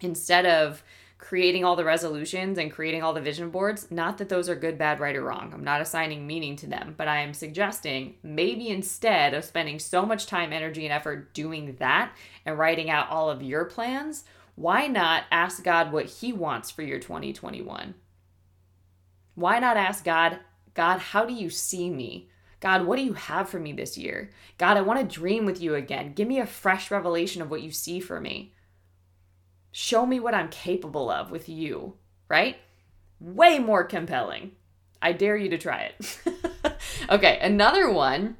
instead 0.00 0.46
of 0.46 0.82
creating 1.24 1.64
all 1.64 1.74
the 1.74 1.84
resolutions 1.84 2.58
and 2.58 2.70
creating 2.70 3.02
all 3.02 3.14
the 3.14 3.20
vision 3.20 3.48
boards, 3.48 3.90
not 3.90 4.18
that 4.18 4.28
those 4.28 4.46
are 4.46 4.54
good, 4.54 4.76
bad, 4.76 5.00
right, 5.00 5.16
or 5.16 5.22
wrong. 5.22 5.50
I'm 5.54 5.64
not 5.64 5.80
assigning 5.80 6.26
meaning 6.26 6.54
to 6.56 6.66
them, 6.66 6.94
but 6.98 7.08
I 7.08 7.20
am 7.20 7.32
suggesting 7.32 8.16
maybe 8.22 8.68
instead 8.68 9.32
of 9.32 9.42
spending 9.42 9.78
so 9.78 10.04
much 10.04 10.26
time, 10.26 10.52
energy, 10.52 10.84
and 10.84 10.92
effort 10.92 11.32
doing 11.32 11.76
that 11.78 12.12
and 12.44 12.58
writing 12.58 12.90
out 12.90 13.08
all 13.08 13.30
of 13.30 13.42
your 13.42 13.64
plans, 13.64 14.24
why 14.54 14.86
not 14.86 15.24
ask 15.32 15.64
God 15.64 15.92
what 15.92 16.06
He 16.06 16.30
wants 16.30 16.70
for 16.70 16.82
your 16.82 16.98
2021? 16.98 17.94
Why 19.34 19.58
not 19.60 19.78
ask 19.78 20.04
God, 20.04 20.40
God, 20.74 20.98
how 20.98 21.24
do 21.24 21.32
you 21.32 21.48
see 21.48 21.88
me? 21.88 22.28
God, 22.60 22.84
what 22.84 22.96
do 22.96 23.02
you 23.02 23.14
have 23.14 23.48
for 23.48 23.58
me 23.58 23.72
this 23.72 23.96
year? 23.96 24.28
God, 24.58 24.76
I 24.76 24.82
want 24.82 25.00
to 25.00 25.20
dream 25.20 25.46
with 25.46 25.58
you 25.58 25.74
again. 25.74 26.12
Give 26.12 26.28
me 26.28 26.38
a 26.38 26.46
fresh 26.46 26.90
revelation 26.90 27.40
of 27.40 27.50
what 27.50 27.62
you 27.62 27.70
see 27.70 27.98
for 27.98 28.20
me. 28.20 28.53
Show 29.76 30.06
me 30.06 30.20
what 30.20 30.34
I'm 30.34 30.50
capable 30.50 31.10
of 31.10 31.32
with 31.32 31.48
you, 31.48 31.94
right? 32.28 32.56
Way 33.18 33.58
more 33.58 33.82
compelling. 33.82 34.52
I 35.02 35.10
dare 35.10 35.36
you 35.36 35.48
to 35.48 35.58
try 35.58 35.90
it. 35.90 36.20
okay, 37.10 37.40
another 37.42 37.90
one 37.90 38.36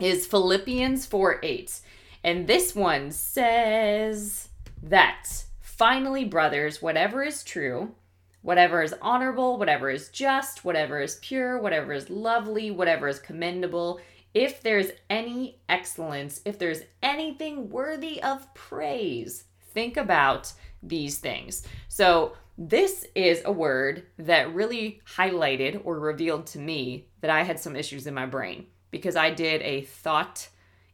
is 0.00 0.26
Philippians 0.26 1.06
4 1.06 1.38
8. 1.44 1.80
And 2.24 2.48
this 2.48 2.74
one 2.74 3.12
says 3.12 4.48
that 4.82 5.44
finally, 5.60 6.24
brothers, 6.24 6.82
whatever 6.82 7.22
is 7.22 7.44
true, 7.44 7.94
whatever 8.42 8.82
is 8.82 8.96
honorable, 9.00 9.56
whatever 9.58 9.88
is 9.90 10.08
just, 10.08 10.64
whatever 10.64 11.00
is 11.00 11.20
pure, 11.22 11.56
whatever 11.56 11.92
is 11.92 12.10
lovely, 12.10 12.72
whatever 12.72 13.06
is 13.06 13.20
commendable, 13.20 14.00
if 14.34 14.60
there's 14.60 14.90
any 15.08 15.60
excellence, 15.68 16.40
if 16.44 16.58
there's 16.58 16.80
anything 17.00 17.70
worthy 17.70 18.20
of 18.20 18.52
praise, 18.54 19.44
think 19.74 19.96
about 19.96 20.52
these 20.82 21.18
things. 21.18 21.66
So, 21.88 22.36
this 22.56 23.04
is 23.16 23.42
a 23.44 23.50
word 23.50 24.04
that 24.16 24.54
really 24.54 25.00
highlighted 25.16 25.80
or 25.84 25.98
revealed 25.98 26.46
to 26.46 26.60
me 26.60 27.08
that 27.20 27.30
I 27.30 27.42
had 27.42 27.58
some 27.58 27.74
issues 27.74 28.06
in 28.06 28.14
my 28.14 28.26
brain 28.26 28.66
because 28.92 29.16
I 29.16 29.30
did 29.30 29.60
a 29.62 29.82
thought 29.82 30.48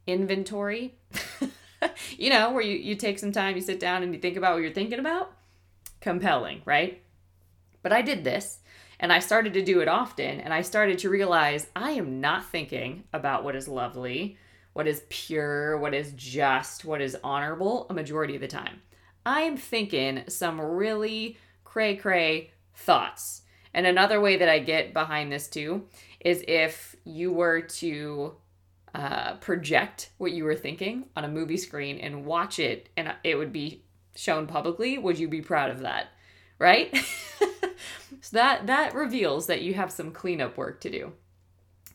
inventory. 0.06 0.94
you 2.16 2.30
know, 2.30 2.52
where 2.52 2.62
you, 2.62 2.76
you 2.76 2.94
take 2.94 3.18
some 3.18 3.32
time, 3.32 3.56
you 3.56 3.60
sit 3.60 3.78
down 3.78 4.02
and 4.02 4.14
you 4.14 4.20
think 4.20 4.38
about 4.38 4.54
what 4.54 4.62
you're 4.62 4.72
thinking 4.72 4.98
about. 4.98 5.32
Compelling, 6.00 6.62
right? 6.64 7.02
But 7.82 7.92
I 7.92 8.00
did 8.00 8.24
this 8.24 8.60
and 8.98 9.12
I 9.12 9.18
started 9.18 9.52
to 9.54 9.62
do 9.62 9.80
it 9.80 9.88
often 9.88 10.40
and 10.40 10.52
I 10.52 10.62
started 10.62 10.98
to 11.00 11.10
realize 11.10 11.66
I 11.76 11.92
am 11.92 12.20
not 12.20 12.46
thinking 12.46 13.04
about 13.12 13.44
what 13.44 13.56
is 13.56 13.68
lovely, 13.68 14.38
what 14.72 14.86
is 14.86 15.02
pure, 15.08 15.78
what 15.78 15.94
is 15.94 16.12
just, 16.16 16.84
what 16.84 17.00
is 17.00 17.16
honorable 17.22 17.86
a 17.90 17.94
majority 17.94 18.34
of 18.34 18.40
the 18.40 18.48
time. 18.48 18.80
I 19.26 19.42
am 19.42 19.56
thinking 19.56 20.24
some 20.28 20.60
really 20.60 21.36
cray 21.64 21.96
cray 21.96 22.52
thoughts. 22.74 23.42
And 23.74 23.86
another 23.86 24.20
way 24.20 24.36
that 24.38 24.48
I 24.48 24.58
get 24.58 24.92
behind 24.92 25.30
this 25.30 25.48
too 25.48 25.86
is 26.20 26.44
if 26.48 26.96
you 27.04 27.32
were 27.32 27.60
to 27.60 28.34
uh, 28.94 29.34
project 29.36 30.10
what 30.18 30.32
you 30.32 30.44
were 30.44 30.56
thinking 30.56 31.04
on 31.16 31.24
a 31.24 31.28
movie 31.28 31.56
screen 31.56 31.98
and 31.98 32.24
watch 32.24 32.58
it 32.58 32.88
and 32.96 33.14
it 33.22 33.36
would 33.36 33.52
be 33.52 33.84
shown 34.16 34.46
publicly, 34.46 34.98
would 34.98 35.18
you 35.18 35.28
be 35.28 35.40
proud 35.40 35.70
of 35.70 35.80
that? 35.80 36.08
Right? 36.58 36.96
So 38.20 38.36
that 38.36 38.66
that 38.66 38.94
reveals 38.94 39.46
that 39.46 39.62
you 39.62 39.74
have 39.74 39.90
some 39.90 40.12
cleanup 40.12 40.56
work 40.56 40.80
to 40.82 40.90
do. 40.90 41.12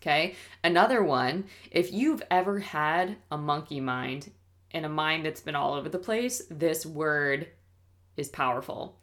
Okay? 0.05 0.35
Another 0.63 1.03
one, 1.03 1.45
if 1.71 1.91
you've 1.91 2.21
ever 2.29 2.59
had 2.59 3.17
a 3.31 3.37
monkey 3.39 3.79
mind 3.79 4.29
and 4.69 4.85
a 4.85 4.89
mind 4.89 5.25
that's 5.25 5.41
been 5.41 5.55
all 5.55 5.73
over 5.73 5.89
the 5.89 5.97
place, 5.97 6.43
this 6.51 6.85
word 6.85 7.47
is 8.15 8.29
powerful. 8.29 8.99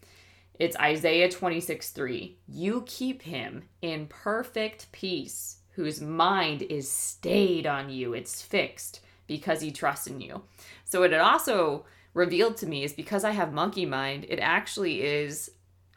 It's 0.60 0.76
Isaiah 0.76 1.28
26 1.28 1.90
3. 1.90 2.38
You 2.46 2.84
keep 2.86 3.22
him 3.22 3.64
in 3.80 4.06
perfect 4.06 4.92
peace, 4.92 5.56
whose 5.70 6.00
mind 6.00 6.62
is 6.62 6.88
stayed 6.88 7.66
on 7.66 7.90
you, 7.90 8.12
it's 8.14 8.40
fixed 8.40 9.00
because 9.26 9.60
he 9.60 9.72
trusts 9.72 10.06
in 10.06 10.20
you. 10.20 10.42
So, 10.84 11.00
what 11.00 11.12
it 11.12 11.20
also 11.20 11.84
revealed 12.14 12.58
to 12.58 12.66
me 12.66 12.84
is 12.84 12.92
because 12.92 13.24
I 13.24 13.32
have 13.32 13.52
monkey 13.52 13.86
mind, 13.86 14.26
it 14.28 14.38
actually 14.38 15.02
is 15.02 15.50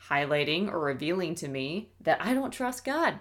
highlighting 0.10 0.72
or 0.72 0.80
revealing 0.80 1.36
to 1.36 1.48
me 1.48 1.92
that 2.02 2.22
I 2.22 2.34
don't 2.34 2.52
trust 2.52 2.86
God. 2.86 3.20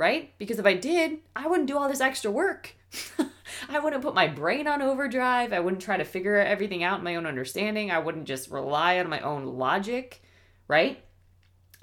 Right? 0.00 0.32
Because 0.38 0.58
if 0.58 0.64
I 0.64 0.72
did, 0.72 1.18
I 1.36 1.46
wouldn't 1.46 1.68
do 1.68 1.76
all 1.76 1.86
this 1.86 2.00
extra 2.00 2.30
work. 2.30 2.74
I 3.68 3.78
wouldn't 3.78 4.02
put 4.02 4.14
my 4.14 4.28
brain 4.28 4.66
on 4.66 4.80
overdrive. 4.80 5.52
I 5.52 5.60
wouldn't 5.60 5.82
try 5.82 5.98
to 5.98 6.06
figure 6.06 6.36
everything 6.36 6.82
out 6.82 7.00
in 7.00 7.04
my 7.04 7.16
own 7.16 7.26
understanding. 7.26 7.90
I 7.90 7.98
wouldn't 7.98 8.24
just 8.24 8.50
rely 8.50 8.98
on 8.98 9.10
my 9.10 9.20
own 9.20 9.44
logic, 9.44 10.22
right? 10.68 11.04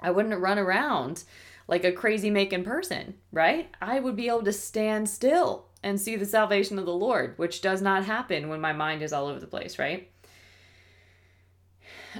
I 0.00 0.10
wouldn't 0.10 0.40
run 0.40 0.58
around 0.58 1.22
like 1.68 1.84
a 1.84 1.92
crazy 1.92 2.28
making 2.28 2.64
person, 2.64 3.14
right? 3.30 3.70
I 3.80 4.00
would 4.00 4.16
be 4.16 4.26
able 4.26 4.42
to 4.42 4.52
stand 4.52 5.08
still 5.08 5.66
and 5.84 6.00
see 6.00 6.16
the 6.16 6.26
salvation 6.26 6.76
of 6.80 6.86
the 6.86 6.92
Lord, 6.92 7.38
which 7.38 7.60
does 7.60 7.80
not 7.80 8.04
happen 8.04 8.48
when 8.48 8.60
my 8.60 8.72
mind 8.72 9.00
is 9.00 9.12
all 9.12 9.28
over 9.28 9.38
the 9.38 9.46
place, 9.46 9.78
right? 9.78 10.10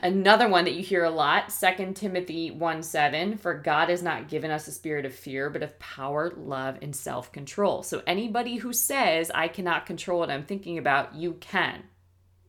Another 0.03 0.49
one 0.49 0.65
that 0.65 0.75
you 0.75 0.83
hear 0.83 1.05
a 1.05 1.11
lot, 1.11 1.53
2 1.53 1.93
Timothy 1.95 2.51
1 2.51 2.83
7, 2.83 3.37
for 3.39 3.55
God 3.55 3.89
has 3.89 4.03
not 4.03 4.29
given 4.29 4.51
us 4.51 4.69
a 4.69 4.73
spirit 4.73 5.05
of 5.05 5.15
fear, 5.15 5.51
but 5.51 5.63
of 5.63 5.79
power, 5.79 6.33
love, 6.37 6.79
and 6.83 6.95
self 6.95 7.33
control. 7.33 7.83
So 7.83 8.03
anybody 8.07 8.57
who 8.57 8.73
says, 8.73 9.31
I 9.35 9.49
cannot 9.49 9.87
control 9.87 10.21
what 10.21 10.31
I'm 10.31 10.45
thinking 10.45 10.79
about, 10.79 11.15
you 11.15 11.35
can, 11.35 11.83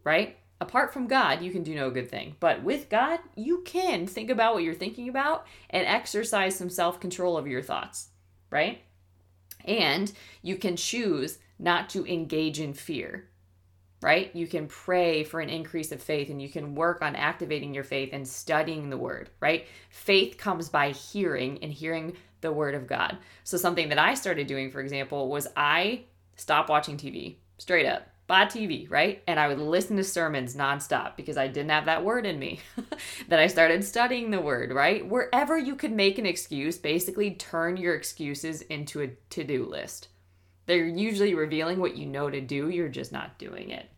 right? 0.04 0.38
Apart 0.62 0.94
from 0.94 1.08
God, 1.08 1.42
you 1.42 1.52
can 1.52 1.64
do 1.64 1.74
no 1.74 1.90
good 1.90 2.10
thing. 2.10 2.36
But 2.40 2.64
with 2.64 2.90
God, 2.90 3.20
you 3.36 3.62
can 3.66 4.06
think 4.06 4.30
about 4.30 4.54
what 4.54 4.64
you're 4.64 4.74
thinking 4.74 5.08
about 5.08 5.48
and 5.70 5.88
exercise 5.88 6.56
some 6.56 6.70
self 6.70 7.00
control 7.00 7.38
over 7.38 7.48
your 7.48 7.64
thoughts, 7.64 8.10
right? 8.52 8.82
And 9.66 10.12
you 10.42 10.58
can 10.58 10.76
choose 10.76 11.40
not 11.58 11.90
to 11.90 12.06
engage 12.06 12.60
in 12.60 12.74
fear 12.74 13.29
right? 14.02 14.34
You 14.36 14.48
can 14.48 14.68
pray 14.68 15.24
for 15.24 15.40
an 15.40 15.50
increase 15.50 15.92
of 15.92 16.02
faith 16.02 16.30
and 16.30 16.42
you 16.42 16.50
can 16.50 16.76
work 16.76 17.02
on 17.02 17.16
activating 17.16 17.74
your 17.74 17.84
faith 17.84 18.10
and 18.14 18.28
studying 18.28 18.90
the 18.90 18.98
word, 18.98 19.30
right? 19.40 19.68
Faith 19.90 20.38
comes 20.38 20.70
by 20.70 20.92
hearing 20.92 21.60
and 21.62 21.72
hearing 21.72 22.16
the 22.42 22.52
word 22.52 22.76
of 22.76 22.88
God. 22.88 23.18
So, 23.44 23.58
something 23.58 23.90
that 23.90 24.00
I 24.00 24.14
started 24.14 24.48
doing, 24.48 24.72
for 24.72 24.80
example, 24.80 25.30
was 25.30 25.48
I 25.58 26.04
stopped 26.36 26.70
watching 26.70 26.98
TV 26.98 27.36
straight 27.58 27.86
up. 27.86 28.08
Bought 28.28 28.52
TV, 28.52 28.90
right? 28.92 29.24
And 29.26 29.40
I 29.40 29.48
would 29.48 29.58
listen 29.58 29.98
to 29.98 30.04
sermons 30.04 30.56
nonstop 30.56 31.16
because 31.16 31.36
I 31.36 31.48
didn't 31.48 31.72
have 31.72 31.86
that 31.86 32.06
word 32.06 32.28
in 32.28 32.38
me. 32.38 32.60
that 33.28 33.40
I 33.40 33.48
started 33.48 33.84
studying 33.84 34.30
the 34.30 34.40
word, 34.40 34.72
right? 34.72 35.06
Wherever 35.06 35.58
you 35.58 35.76
could 35.76 35.92
make 35.92 36.20
an 36.20 36.28
excuse, 36.28 36.78
basically 36.78 37.32
turn 37.32 37.76
your 37.76 37.96
excuses 37.96 38.62
into 38.62 39.02
a 39.02 39.08
to 39.32 39.44
do 39.44 39.66
list. 39.66 40.10
They're 40.70 40.86
usually 40.86 41.34
revealing 41.34 41.80
what 41.80 41.98
you 41.98 42.06
know 42.06 42.30
to 42.30 42.40
do, 42.40 42.70
you're 42.70 42.90
just 42.90 43.12
not 43.12 43.40
doing 43.40 43.72
it. 43.72 43.90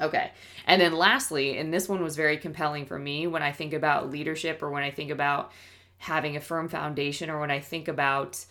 Okay. 0.00 0.30
And 0.66 0.80
then 0.80 0.94
lastly, 0.94 1.58
and 1.58 1.70
this 1.70 1.86
one 1.86 2.02
was 2.02 2.16
very 2.16 2.38
compelling 2.38 2.86
for 2.86 2.98
me 2.98 3.26
when 3.26 3.42
I 3.42 3.52
think 3.52 3.74
about 3.74 4.10
leadership 4.10 4.62
or 4.62 4.70
when 4.70 4.82
I 4.82 4.90
think 4.90 5.10
about 5.10 5.52
having 5.98 6.34
a 6.34 6.40
firm 6.40 6.70
foundation 6.70 7.28
or 7.28 7.38
when 7.40 7.50
I 7.50 7.60
think 7.60 7.88
about 7.88 8.42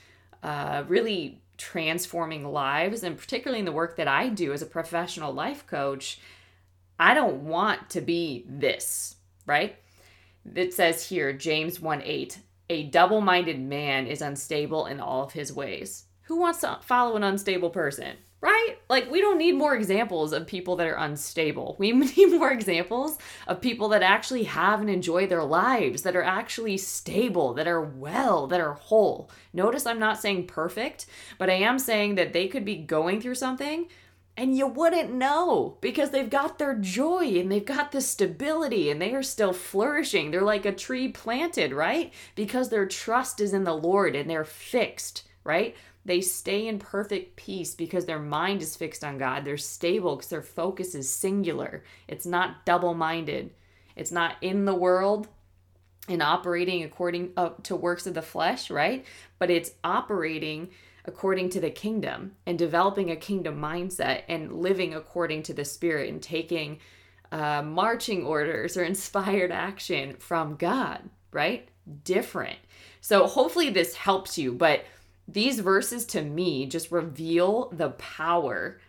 uh, 0.43 0.83
really 0.87 1.41
transforming 1.57 2.45
lives, 2.45 3.01
and 3.01 3.17
particularly 3.17 3.57
in 3.57 3.65
the 3.65 3.71
work 3.71 3.95
that 3.95 4.07
I 4.07 4.29
do 4.29 4.53
as 4.53 4.61
a 4.61 4.67
professional 4.67 5.33
life 5.33 5.65
coach, 5.65 6.19
I 6.99 7.15
don't 7.15 7.45
want 7.45 7.89
to 7.89 8.01
be 8.01 8.45
this, 8.47 9.15
right? 9.47 9.77
It 10.53 10.75
says 10.75 11.09
here, 11.09 11.33
James 11.33 11.79
1 11.79 12.03
8, 12.03 12.37
a 12.69 12.83
double 12.83 13.19
minded 13.19 13.59
man 13.59 14.05
is 14.05 14.21
unstable 14.21 14.85
in 14.85 14.99
all 14.99 15.23
of 15.23 15.33
his 15.33 15.51
ways. 15.51 16.05
Who 16.31 16.37
wants 16.37 16.61
to 16.61 16.79
follow 16.81 17.17
an 17.17 17.23
unstable 17.23 17.71
person? 17.71 18.15
right? 18.39 18.77
Like, 18.89 19.11
we 19.11 19.19
don't 19.19 19.37
need 19.37 19.51
more 19.51 19.75
examples 19.75 20.31
of 20.31 20.47
people 20.47 20.77
that 20.77 20.87
are 20.87 20.95
unstable. 20.95 21.75
We 21.77 21.91
need 22.17 22.31
more 22.31 22.51
examples 22.51 23.17
of 23.45 23.59
people 23.59 23.89
that 23.89 24.01
actually 24.01 24.45
have 24.45 24.79
and 24.79 24.89
enjoy 24.89 25.27
their 25.27 25.43
lives, 25.43 26.01
that 26.03 26.15
are 26.15 26.23
actually 26.23 26.77
stable, 26.77 27.53
that 27.53 27.67
are 27.67 27.81
well, 27.81 28.47
that 28.47 28.61
are 28.61 28.73
whole. 28.73 29.29
Notice 29.53 29.85
I'm 29.85 29.99
not 29.99 30.19
saying 30.19 30.47
perfect, 30.47 31.05
but 31.37 31.49
I 31.49 31.55
am 31.55 31.77
saying 31.77 32.15
that 32.15 32.33
they 32.33 32.47
could 32.47 32.65
be 32.65 32.77
going 32.77 33.21
through 33.21 33.35
something 33.35 33.87
and 34.37 34.57
you 34.57 34.65
wouldn't 34.65 35.13
know 35.13 35.77
because 35.81 36.09
they've 36.11 36.29
got 36.29 36.57
their 36.57 36.73
joy 36.73 37.25
and 37.37 37.51
they've 37.51 37.63
got 37.63 37.91
the 37.91 38.01
stability 38.01 38.89
and 38.89 39.01
they 39.01 39.13
are 39.13 39.21
still 39.21 39.53
flourishing. 39.53 40.31
They're 40.31 40.41
like 40.41 40.65
a 40.65 40.71
tree 40.71 41.09
planted, 41.09 41.73
right? 41.73 42.13
Because 42.33 42.69
their 42.69 42.87
trust 42.87 43.39
is 43.39 43.53
in 43.53 43.65
the 43.65 43.75
Lord 43.75 44.15
and 44.15 44.29
they're 44.29 44.45
fixed, 44.45 45.27
right? 45.43 45.75
They 46.03 46.21
stay 46.21 46.67
in 46.67 46.79
perfect 46.79 47.35
peace 47.35 47.75
because 47.75 48.05
their 48.05 48.19
mind 48.19 48.61
is 48.61 48.75
fixed 48.75 49.03
on 49.03 49.17
God. 49.17 49.45
They're 49.45 49.57
stable 49.57 50.15
because 50.15 50.29
their 50.29 50.41
focus 50.41 50.95
is 50.95 51.11
singular. 51.11 51.83
It's 52.07 52.25
not 52.25 52.65
double 52.65 52.93
minded. 52.93 53.51
It's 53.95 54.11
not 54.11 54.35
in 54.41 54.65
the 54.65 54.75
world 54.75 55.27
and 56.07 56.23
operating 56.23 56.83
according 56.83 57.31
uh, 57.37 57.51
to 57.63 57.75
works 57.75 58.07
of 58.07 58.15
the 58.15 58.21
flesh, 58.21 58.71
right? 58.71 59.05
But 59.37 59.51
it's 59.51 59.71
operating 59.83 60.69
according 61.05 61.49
to 61.49 61.59
the 61.59 61.69
kingdom 61.69 62.33
and 62.45 62.57
developing 62.57 63.11
a 63.11 63.15
kingdom 63.15 63.59
mindset 63.59 64.23
and 64.27 64.51
living 64.51 64.93
according 64.93 65.43
to 65.43 65.53
the 65.53 65.65
spirit 65.65 66.09
and 66.09 66.21
taking 66.21 66.79
uh, 67.31 67.61
marching 67.61 68.25
orders 68.25 68.77
or 68.77 68.83
inspired 68.83 69.51
action 69.51 70.15
from 70.17 70.55
God, 70.55 71.09
right? 71.31 71.67
Different. 72.03 72.57
So 73.01 73.25
hopefully 73.25 73.69
this 73.69 73.95
helps 73.95 74.37
you, 74.37 74.53
but 74.53 74.85
these 75.27 75.59
verses 75.59 76.05
to 76.07 76.21
me 76.21 76.65
just 76.65 76.91
reveal 76.91 77.69
the 77.71 77.91
power 77.91 78.79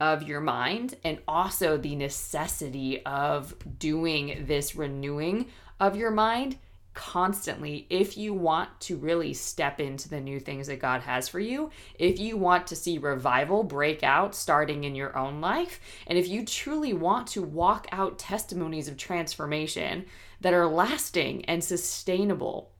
of 0.00 0.24
your 0.24 0.40
mind 0.40 0.96
and 1.04 1.20
also 1.28 1.76
the 1.76 1.94
necessity 1.94 3.04
of 3.06 3.54
doing 3.78 4.44
this 4.46 4.74
renewing 4.74 5.46
of 5.78 5.96
your 5.96 6.10
mind 6.10 6.58
constantly. 6.94 7.86
If 7.88 8.18
you 8.18 8.34
want 8.34 8.80
to 8.80 8.96
really 8.96 9.32
step 9.32 9.80
into 9.80 10.08
the 10.08 10.20
new 10.20 10.40
things 10.40 10.66
that 10.66 10.80
God 10.80 11.02
has 11.02 11.28
for 11.28 11.40
you, 11.40 11.70
if 11.98 12.18
you 12.18 12.36
want 12.36 12.66
to 12.66 12.76
see 12.76 12.98
revival 12.98 13.62
break 13.62 14.02
out 14.02 14.34
starting 14.34 14.84
in 14.84 14.94
your 14.94 15.16
own 15.16 15.40
life, 15.40 15.80
and 16.06 16.18
if 16.18 16.28
you 16.28 16.44
truly 16.44 16.92
want 16.92 17.28
to 17.28 17.42
walk 17.42 17.86
out 17.92 18.18
testimonies 18.18 18.88
of 18.88 18.96
transformation 18.96 20.04
that 20.40 20.52
are 20.52 20.66
lasting 20.66 21.44
and 21.46 21.62
sustainable 21.62 22.71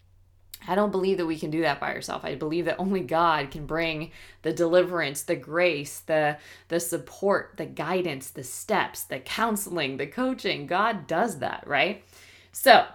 I 0.69 0.75
don't 0.75 0.91
believe 0.91 1.19
that 1.19 1.27
we 1.27 1.39
can 1.39 1.51
do 1.51 1.63
that 1.63 1.81
by 1.81 1.95
ourselves. 1.95 2.25
I 2.25 2.35
believe 2.35 2.67
that 2.67 2.79
only 2.79 3.01
God 3.01 3.51
can 3.51 3.67
bring 3.67 4.11
the 4.43 4.53
deliverance, 4.53 5.23
the 5.23 5.37
grace, 5.37 6.01
the 6.01 6.39
the 6.69 6.81
support, 6.81 7.55
the 7.57 7.67
guidance, 7.67 8.31
the 8.31 8.45
steps, 8.45 9.05
the 9.05 9.19
counseling, 9.19 9.97
the 9.97 10.07
coaching. 10.07 10.67
God 10.67 11.07
does 11.07 11.39
that, 11.39 11.65
right? 11.67 12.05
So, 12.53 12.87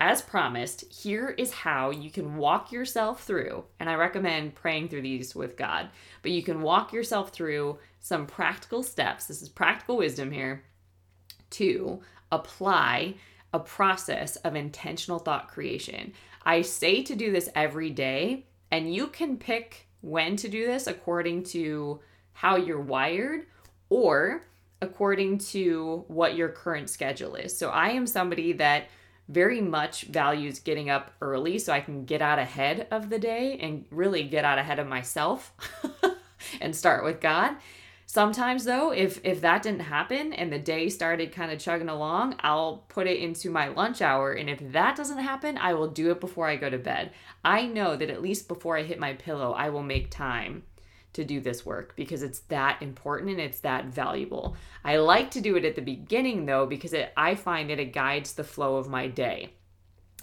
as 0.00 0.20
promised, 0.20 0.92
here 0.92 1.30
is 1.30 1.52
how 1.52 1.90
you 1.90 2.10
can 2.10 2.36
walk 2.36 2.72
yourself 2.72 3.22
through, 3.22 3.64
and 3.78 3.88
I 3.88 3.94
recommend 3.94 4.56
praying 4.56 4.88
through 4.88 5.02
these 5.02 5.34
with 5.34 5.56
God, 5.56 5.90
but 6.22 6.32
you 6.32 6.42
can 6.42 6.62
walk 6.62 6.92
yourself 6.92 7.30
through 7.30 7.78
some 8.00 8.26
practical 8.26 8.82
steps. 8.82 9.26
This 9.26 9.42
is 9.42 9.48
practical 9.48 9.96
wisdom 9.96 10.32
here 10.32 10.64
to 11.50 12.00
apply 12.32 13.14
a 13.52 13.60
process 13.60 14.36
of 14.36 14.56
intentional 14.56 15.18
thought 15.18 15.48
creation. 15.48 16.12
I 16.44 16.62
say 16.62 17.02
to 17.02 17.14
do 17.14 17.32
this 17.32 17.48
every 17.54 17.90
day, 17.90 18.46
and 18.70 18.92
you 18.94 19.08
can 19.08 19.36
pick 19.36 19.88
when 20.00 20.36
to 20.36 20.48
do 20.48 20.66
this 20.66 20.86
according 20.86 21.44
to 21.44 22.00
how 22.32 22.56
you're 22.56 22.80
wired 22.80 23.46
or 23.88 24.46
according 24.80 25.38
to 25.38 26.04
what 26.08 26.36
your 26.36 26.48
current 26.48 26.90
schedule 26.90 27.36
is. 27.36 27.56
So 27.56 27.70
I 27.70 27.90
am 27.90 28.06
somebody 28.06 28.52
that 28.54 28.88
very 29.28 29.60
much 29.60 30.02
values 30.04 30.58
getting 30.58 30.90
up 30.90 31.12
early 31.20 31.58
so 31.58 31.72
I 31.72 31.80
can 31.80 32.04
get 32.04 32.20
out 32.20 32.38
ahead 32.38 32.88
of 32.90 33.08
the 33.08 33.18
day 33.18 33.58
and 33.60 33.84
really 33.90 34.24
get 34.24 34.44
out 34.44 34.58
ahead 34.58 34.80
of 34.80 34.88
myself 34.88 35.52
and 36.60 36.74
start 36.74 37.04
with 37.04 37.20
God. 37.20 37.54
Sometimes 38.12 38.64
though, 38.64 38.92
if 38.92 39.24
if 39.24 39.40
that 39.40 39.62
didn't 39.62 39.80
happen 39.80 40.34
and 40.34 40.52
the 40.52 40.58
day 40.58 40.90
started 40.90 41.32
kind 41.32 41.50
of 41.50 41.58
chugging 41.58 41.88
along, 41.88 42.34
I'll 42.40 42.84
put 42.88 43.06
it 43.06 43.18
into 43.18 43.48
my 43.48 43.68
lunch 43.68 44.02
hour 44.02 44.34
and 44.34 44.50
if 44.50 44.58
that 44.72 44.96
doesn't 44.96 45.16
happen, 45.16 45.56
I 45.56 45.72
will 45.72 45.88
do 45.88 46.10
it 46.10 46.20
before 46.20 46.46
I 46.46 46.56
go 46.56 46.68
to 46.68 46.76
bed. 46.76 47.12
I 47.42 47.64
know 47.64 47.96
that 47.96 48.10
at 48.10 48.20
least 48.20 48.48
before 48.48 48.76
I 48.76 48.82
hit 48.82 48.98
my 48.98 49.14
pillow, 49.14 49.52
I 49.52 49.70
will 49.70 49.82
make 49.82 50.10
time 50.10 50.64
to 51.14 51.24
do 51.24 51.40
this 51.40 51.64
work 51.64 51.96
because 51.96 52.22
it's 52.22 52.40
that 52.50 52.82
important 52.82 53.30
and 53.30 53.40
it's 53.40 53.60
that 53.60 53.86
valuable. 53.86 54.56
I 54.84 54.96
like 54.96 55.30
to 55.30 55.40
do 55.40 55.56
it 55.56 55.64
at 55.64 55.74
the 55.74 55.80
beginning 55.80 56.44
though 56.44 56.66
because 56.66 56.92
it, 56.92 57.14
I 57.16 57.34
find 57.34 57.70
that 57.70 57.80
it 57.80 57.94
guides 57.94 58.34
the 58.34 58.44
flow 58.44 58.76
of 58.76 58.90
my 58.90 59.06
day. 59.06 59.54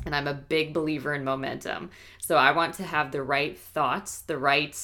And 0.05 0.15
I'm 0.15 0.27
a 0.27 0.35
big 0.35 0.75
believer 0.75 1.15
in 1.15 1.23
momentum. 1.23 1.89
So 2.19 2.37
I 2.37 2.51
want 2.51 2.75
to 2.75 2.83
have 2.83 3.11
the 3.11 3.23
right 3.23 3.57
thoughts, 3.57 4.21
the 4.21 4.37
right 4.37 4.75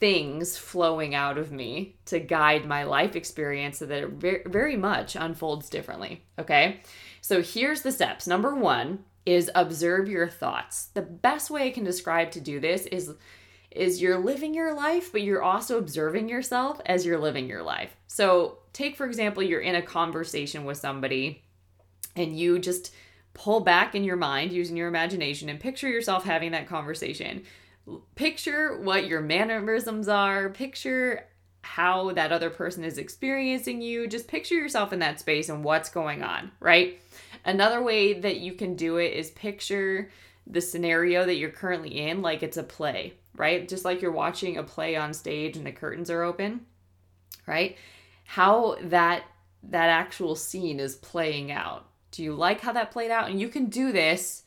things 0.00 0.56
flowing 0.56 1.14
out 1.14 1.36
of 1.38 1.52
me 1.52 1.94
to 2.06 2.18
guide 2.18 2.64
my 2.64 2.84
life 2.84 3.14
experience 3.14 3.78
so 3.78 3.86
that 3.86 4.02
it 4.02 4.10
very, 4.10 4.42
very 4.46 4.76
much 4.76 5.14
unfolds 5.14 5.68
differently. 5.68 6.24
Okay. 6.38 6.80
So 7.20 7.42
here's 7.42 7.82
the 7.82 7.92
steps. 7.92 8.26
Number 8.26 8.54
one 8.54 9.04
is 9.26 9.50
observe 9.54 10.08
your 10.08 10.26
thoughts. 10.28 10.86
The 10.86 11.02
best 11.02 11.50
way 11.50 11.66
I 11.66 11.70
can 11.70 11.84
describe 11.84 12.30
to 12.32 12.40
do 12.40 12.58
this 12.58 12.86
is 12.86 13.14
is 13.70 14.02
you're 14.02 14.18
living 14.18 14.52
your 14.52 14.74
life, 14.74 15.12
but 15.12 15.22
you're 15.22 15.44
also 15.44 15.78
observing 15.78 16.28
yourself 16.28 16.80
as 16.86 17.06
you're 17.06 17.20
living 17.20 17.48
your 17.48 17.62
life. 17.62 17.94
So, 18.08 18.58
take 18.72 18.96
for 18.96 19.06
example, 19.06 19.44
you're 19.44 19.60
in 19.60 19.76
a 19.76 19.82
conversation 19.82 20.64
with 20.64 20.78
somebody 20.78 21.44
and 22.16 22.36
you 22.36 22.58
just 22.58 22.92
pull 23.32 23.60
back 23.60 23.94
in 23.94 24.02
your 24.02 24.16
mind 24.16 24.50
using 24.50 24.76
your 24.76 24.88
imagination 24.88 25.48
and 25.48 25.60
picture 25.60 25.88
yourself 25.88 26.24
having 26.24 26.50
that 26.50 26.66
conversation 26.66 27.44
picture 28.14 28.80
what 28.80 29.06
your 29.06 29.20
mannerisms 29.20 30.08
are, 30.08 30.50
picture 30.50 31.26
how 31.62 32.12
that 32.12 32.32
other 32.32 32.50
person 32.50 32.84
is 32.84 32.98
experiencing 32.98 33.82
you. 33.82 34.06
Just 34.06 34.28
picture 34.28 34.54
yourself 34.54 34.92
in 34.92 34.98
that 35.00 35.20
space 35.20 35.48
and 35.48 35.62
what's 35.62 35.90
going 35.90 36.22
on, 36.22 36.50
right? 36.60 37.00
Another 37.44 37.82
way 37.82 38.14
that 38.14 38.38
you 38.38 38.54
can 38.54 38.74
do 38.76 38.96
it 38.96 39.12
is 39.12 39.30
picture 39.30 40.10
the 40.46 40.60
scenario 40.60 41.24
that 41.26 41.36
you're 41.36 41.50
currently 41.50 41.98
in 42.08 42.22
like 42.22 42.42
it's 42.42 42.56
a 42.56 42.62
play, 42.62 43.14
right? 43.36 43.68
Just 43.68 43.84
like 43.84 44.02
you're 44.02 44.10
watching 44.10 44.56
a 44.56 44.62
play 44.62 44.96
on 44.96 45.12
stage 45.12 45.56
and 45.56 45.66
the 45.66 45.72
curtains 45.72 46.10
are 46.10 46.22
open, 46.22 46.66
right? 47.46 47.76
How 48.24 48.76
that 48.84 49.24
that 49.62 49.90
actual 49.90 50.36
scene 50.36 50.80
is 50.80 50.96
playing 50.96 51.52
out. 51.52 51.86
Do 52.12 52.22
you 52.22 52.34
like 52.34 52.60
how 52.60 52.72
that 52.72 52.90
played 52.90 53.10
out? 53.10 53.28
And 53.28 53.40
you 53.40 53.48
can 53.48 53.66
do 53.66 53.92
this 53.92 54.44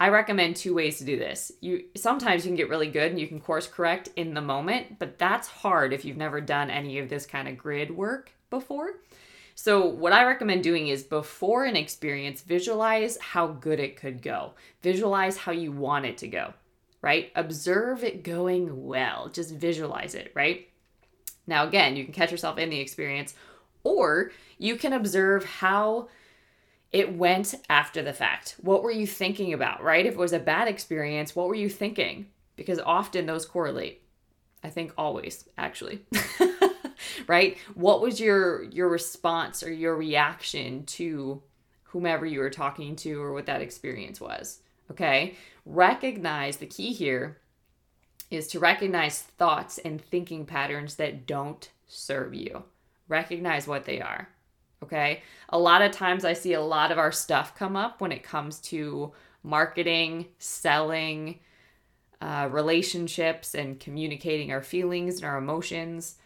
I 0.00 0.08
recommend 0.08 0.56
two 0.56 0.74
ways 0.74 0.96
to 0.98 1.04
do 1.04 1.18
this. 1.18 1.52
You 1.60 1.84
sometimes 1.94 2.44
you 2.44 2.48
can 2.48 2.56
get 2.56 2.70
really 2.70 2.88
good 2.88 3.10
and 3.10 3.20
you 3.20 3.28
can 3.28 3.38
course 3.38 3.66
correct 3.66 4.08
in 4.16 4.32
the 4.32 4.40
moment, 4.40 4.98
but 4.98 5.18
that's 5.18 5.46
hard 5.46 5.92
if 5.92 6.06
you've 6.06 6.16
never 6.16 6.40
done 6.40 6.70
any 6.70 6.98
of 6.98 7.10
this 7.10 7.26
kind 7.26 7.46
of 7.46 7.58
grid 7.58 7.94
work 7.94 8.32
before. 8.48 8.94
So, 9.54 9.84
what 9.84 10.14
I 10.14 10.24
recommend 10.24 10.62
doing 10.62 10.88
is 10.88 11.02
before 11.02 11.66
an 11.66 11.76
experience, 11.76 12.40
visualize 12.40 13.18
how 13.18 13.48
good 13.48 13.78
it 13.78 13.98
could 13.98 14.22
go. 14.22 14.54
Visualize 14.82 15.36
how 15.36 15.52
you 15.52 15.70
want 15.70 16.06
it 16.06 16.16
to 16.18 16.28
go, 16.28 16.54
right? 17.02 17.30
Observe 17.36 18.02
it 18.02 18.24
going 18.24 18.86
well. 18.86 19.28
Just 19.28 19.54
visualize 19.54 20.14
it, 20.14 20.32
right? 20.34 20.66
Now, 21.46 21.66
again, 21.66 21.94
you 21.94 22.04
can 22.04 22.14
catch 22.14 22.30
yourself 22.30 22.56
in 22.56 22.70
the 22.70 22.80
experience, 22.80 23.34
or 23.84 24.30
you 24.56 24.76
can 24.76 24.94
observe 24.94 25.44
how 25.44 26.08
it 26.92 27.16
went 27.16 27.54
after 27.68 28.02
the 28.02 28.12
fact. 28.12 28.56
What 28.60 28.82
were 28.82 28.90
you 28.90 29.06
thinking 29.06 29.52
about, 29.52 29.82
right? 29.82 30.06
If 30.06 30.14
it 30.14 30.18
was 30.18 30.32
a 30.32 30.38
bad 30.38 30.68
experience, 30.68 31.36
what 31.36 31.48
were 31.48 31.54
you 31.54 31.68
thinking? 31.68 32.26
Because 32.56 32.80
often 32.80 33.26
those 33.26 33.46
correlate. 33.46 34.02
I 34.62 34.68
think 34.68 34.92
always, 34.98 35.48
actually. 35.56 36.04
right? 37.26 37.56
What 37.74 38.02
was 38.02 38.20
your 38.20 38.64
your 38.64 38.88
response 38.88 39.62
or 39.62 39.72
your 39.72 39.96
reaction 39.96 40.84
to 40.84 41.42
whomever 41.90 42.24
you 42.24 42.38
were 42.40 42.50
talking 42.50 42.96
to 42.96 43.20
or 43.20 43.32
what 43.32 43.46
that 43.46 43.60
experience 43.60 44.20
was. 44.20 44.60
Okay? 44.90 45.34
Recognize 45.66 46.56
the 46.56 46.66
key 46.66 46.92
here 46.92 47.38
is 48.30 48.46
to 48.48 48.60
recognize 48.60 49.22
thoughts 49.22 49.78
and 49.78 50.00
thinking 50.00 50.46
patterns 50.46 50.94
that 50.96 51.26
don't 51.26 51.70
serve 51.88 52.32
you. 52.32 52.64
Recognize 53.08 53.66
what 53.66 53.84
they 53.84 54.00
are. 54.00 54.28
Okay? 54.82 55.22
A 55.50 55.58
lot 55.58 55.82
of 55.82 55.92
times 55.92 56.24
I 56.24 56.32
see 56.32 56.54
a 56.54 56.60
lot 56.60 56.90
of 56.90 56.98
our 56.98 57.12
stuff 57.12 57.54
come 57.54 57.76
up 57.76 58.00
when 58.00 58.12
it 58.12 58.22
comes 58.22 58.58
to 58.60 59.12
marketing, 59.42 60.26
selling, 60.38 61.38
uh, 62.20 62.48
relationships, 62.50 63.54
and 63.54 63.80
communicating 63.80 64.52
our 64.52 64.62
feelings 64.62 65.16
and 65.16 65.24
our 65.24 65.38
emotions. 65.38 66.16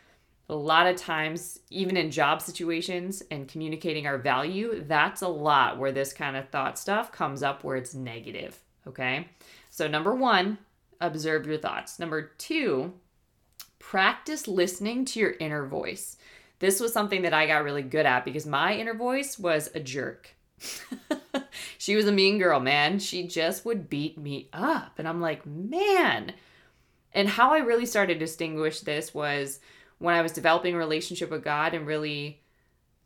A 0.48 0.54
lot 0.54 0.86
of 0.86 0.96
times, 0.96 1.60
even 1.70 1.96
in 1.96 2.10
job 2.10 2.42
situations 2.42 3.22
and 3.30 3.48
communicating 3.48 4.06
our 4.06 4.18
value, 4.18 4.84
that's 4.86 5.22
a 5.22 5.28
lot 5.28 5.78
where 5.78 5.92
this 5.92 6.12
kind 6.12 6.36
of 6.36 6.48
thought 6.50 6.78
stuff 6.78 7.12
comes 7.12 7.42
up 7.42 7.64
where 7.64 7.76
it's 7.76 7.94
negative. 7.94 8.58
Okay? 8.86 9.28
So, 9.70 9.88
number 9.88 10.14
one, 10.14 10.58
observe 11.00 11.46
your 11.46 11.58
thoughts. 11.58 11.98
Number 11.98 12.32
two, 12.38 12.92
practice 13.78 14.46
listening 14.46 15.04
to 15.06 15.20
your 15.20 15.34
inner 15.40 15.66
voice. 15.66 16.16
This 16.58 16.80
was 16.80 16.92
something 16.92 17.22
that 17.22 17.34
I 17.34 17.46
got 17.46 17.64
really 17.64 17.82
good 17.82 18.06
at 18.06 18.24
because 18.24 18.46
my 18.46 18.74
inner 18.74 18.94
voice 18.94 19.38
was 19.38 19.70
a 19.74 19.80
jerk. 19.80 20.34
she 21.78 21.96
was 21.96 22.06
a 22.06 22.12
mean 22.12 22.38
girl, 22.38 22.60
man. 22.60 22.98
She 22.98 23.26
just 23.26 23.64
would 23.64 23.90
beat 23.90 24.16
me 24.16 24.48
up. 24.52 24.98
And 24.98 25.08
I'm 25.08 25.20
like, 25.20 25.44
man. 25.46 26.32
And 27.12 27.28
how 27.28 27.52
I 27.52 27.58
really 27.58 27.86
started 27.86 28.14
to 28.14 28.20
distinguish 28.20 28.80
this 28.80 29.14
was 29.14 29.60
when 29.98 30.14
I 30.14 30.22
was 30.22 30.32
developing 30.32 30.74
a 30.74 30.78
relationship 30.78 31.30
with 31.30 31.44
God 31.44 31.74
and 31.74 31.86
really 31.86 32.40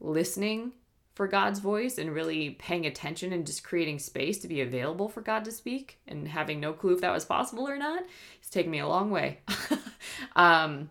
listening 0.01 0.73
for 1.15 1.27
God's 1.27 1.59
voice 1.59 1.99
and 1.99 2.15
really 2.15 2.51
paying 2.51 2.87
attention 2.87 3.33
and 3.33 3.45
just 3.45 3.65
creating 3.65 3.99
space 3.99 4.39
to 4.39 4.49
be 4.49 4.61
available 4.61 5.09
for 5.09 5.21
God 5.21 5.45
to 5.47 5.51
speak 5.51 5.99
and 6.07 6.29
having 6.29 6.61
no 6.61 6.73
clue 6.73 6.95
if 6.95 7.01
that 7.01 7.13
was 7.13 7.25
possible 7.25 7.69
or 7.69 7.77
not, 7.77 8.05
it's 8.39 8.49
taken 8.49 8.71
me 8.71 8.79
a 8.79 8.87
long 8.87 9.11
way. 9.11 9.41
um, 10.37 10.91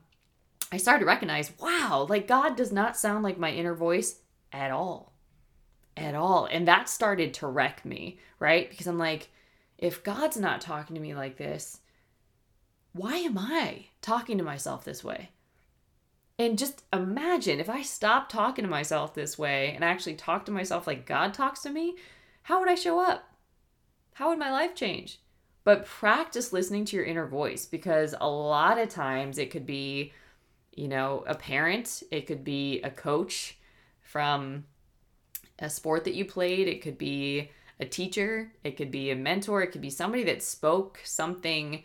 I 0.71 0.77
started 0.77 1.01
to 1.01 1.05
recognize, 1.05 1.51
wow, 1.59 2.05
like 2.09 2.27
God 2.27 2.55
does 2.55 2.71
not 2.71 2.97
sound 2.97 3.23
like 3.23 3.37
my 3.37 3.51
inner 3.51 3.73
voice 3.73 4.19
at 4.51 4.71
all. 4.71 5.13
At 5.95 6.15
all. 6.15 6.45
And 6.45 6.67
that 6.67 6.89
started 6.89 7.33
to 7.35 7.47
wreck 7.47 7.85
me, 7.85 8.19
right? 8.39 8.69
Because 8.69 8.87
I'm 8.87 8.99
like, 8.99 9.29
if 9.77 10.03
God's 10.03 10.37
not 10.37 10.61
talking 10.61 10.95
to 10.95 11.01
me 11.01 11.15
like 11.15 11.37
this, 11.37 11.79
why 12.93 13.17
am 13.17 13.37
I 13.37 13.85
talking 14.01 14.37
to 14.37 14.43
myself 14.43 14.83
this 14.83 15.03
way? 15.03 15.29
And 16.39 16.57
just 16.57 16.83
imagine 16.93 17.59
if 17.59 17.69
I 17.69 17.81
stopped 17.81 18.31
talking 18.31 18.63
to 18.63 18.69
myself 18.69 19.13
this 19.13 19.37
way 19.37 19.71
and 19.73 19.83
actually 19.83 20.15
talk 20.15 20.45
to 20.45 20.51
myself 20.51 20.85
like 20.85 21.05
God 21.05 21.33
talks 21.33 21.61
to 21.61 21.69
me, 21.69 21.95
how 22.43 22.59
would 22.59 22.69
I 22.69 22.75
show 22.75 22.99
up? 22.99 23.31
How 24.13 24.29
would 24.29 24.39
my 24.39 24.51
life 24.51 24.75
change? 24.75 25.19
But 25.63 25.85
practice 25.85 26.53
listening 26.53 26.85
to 26.85 26.95
your 26.95 27.05
inner 27.05 27.27
voice 27.27 27.65
because 27.65 28.15
a 28.19 28.29
lot 28.29 28.79
of 28.79 28.89
times 28.89 29.37
it 29.37 29.51
could 29.51 29.65
be, 29.65 30.13
you 30.77 30.87
know, 30.87 31.23
a 31.27 31.35
parent, 31.35 32.03
it 32.11 32.27
could 32.27 32.43
be 32.43 32.81
a 32.81 32.89
coach 32.89 33.57
from 33.99 34.63
a 35.59 35.69
sport 35.69 36.03
that 36.05 36.13
you 36.13 36.23
played, 36.23 36.67
it 36.67 36.81
could 36.81 36.97
be 36.97 37.49
a 37.79 37.85
teacher, 37.85 38.51
it 38.63 38.77
could 38.77 38.91
be 38.91 39.09
a 39.09 39.15
mentor, 39.15 39.63
it 39.63 39.71
could 39.71 39.81
be 39.81 39.89
somebody 39.89 40.23
that 40.23 40.43
spoke 40.43 40.99
something, 41.03 41.83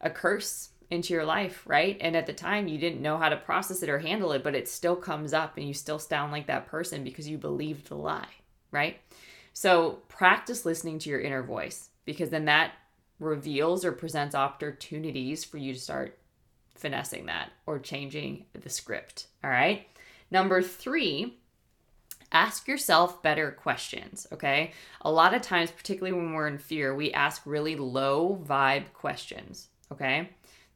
a 0.00 0.10
curse 0.10 0.70
into 0.90 1.14
your 1.14 1.24
life, 1.24 1.62
right? 1.64 1.96
And 2.00 2.16
at 2.16 2.26
the 2.26 2.32
time, 2.32 2.66
you 2.66 2.76
didn't 2.76 3.00
know 3.00 3.18
how 3.18 3.28
to 3.28 3.36
process 3.36 3.82
it 3.84 3.88
or 3.88 4.00
handle 4.00 4.32
it, 4.32 4.42
but 4.42 4.56
it 4.56 4.68
still 4.68 4.96
comes 4.96 5.32
up 5.32 5.56
and 5.56 5.66
you 5.66 5.72
still 5.72 6.00
sound 6.00 6.32
like 6.32 6.48
that 6.48 6.66
person 6.66 7.04
because 7.04 7.28
you 7.28 7.38
believed 7.38 7.88
the 7.88 7.94
lie, 7.94 8.34
right? 8.72 8.98
So 9.52 10.00
practice 10.08 10.66
listening 10.66 10.98
to 11.00 11.10
your 11.10 11.20
inner 11.20 11.42
voice 11.42 11.90
because 12.04 12.30
then 12.30 12.46
that 12.46 12.72
reveals 13.20 13.84
or 13.84 13.92
presents 13.92 14.34
opportunities 14.34 15.44
for 15.44 15.58
you 15.58 15.72
to 15.72 15.78
start 15.78 16.18
finessing 16.74 17.26
that 17.26 17.50
or 17.66 17.78
changing 17.78 18.46
the 18.52 18.70
script. 18.70 19.26
All 19.44 19.50
right. 19.50 19.86
Number 20.30 20.62
three, 20.62 21.38
ask 22.32 22.66
yourself 22.66 23.22
better 23.22 23.52
questions. 23.52 24.26
Okay. 24.32 24.72
A 25.02 25.10
lot 25.10 25.34
of 25.34 25.42
times, 25.42 25.70
particularly 25.70 26.16
when 26.16 26.32
we're 26.32 26.48
in 26.48 26.58
fear, 26.58 26.94
we 26.94 27.12
ask 27.12 27.42
really 27.44 27.76
low 27.76 28.42
vibe 28.46 28.92
questions. 28.92 29.68
Okay 29.90 30.30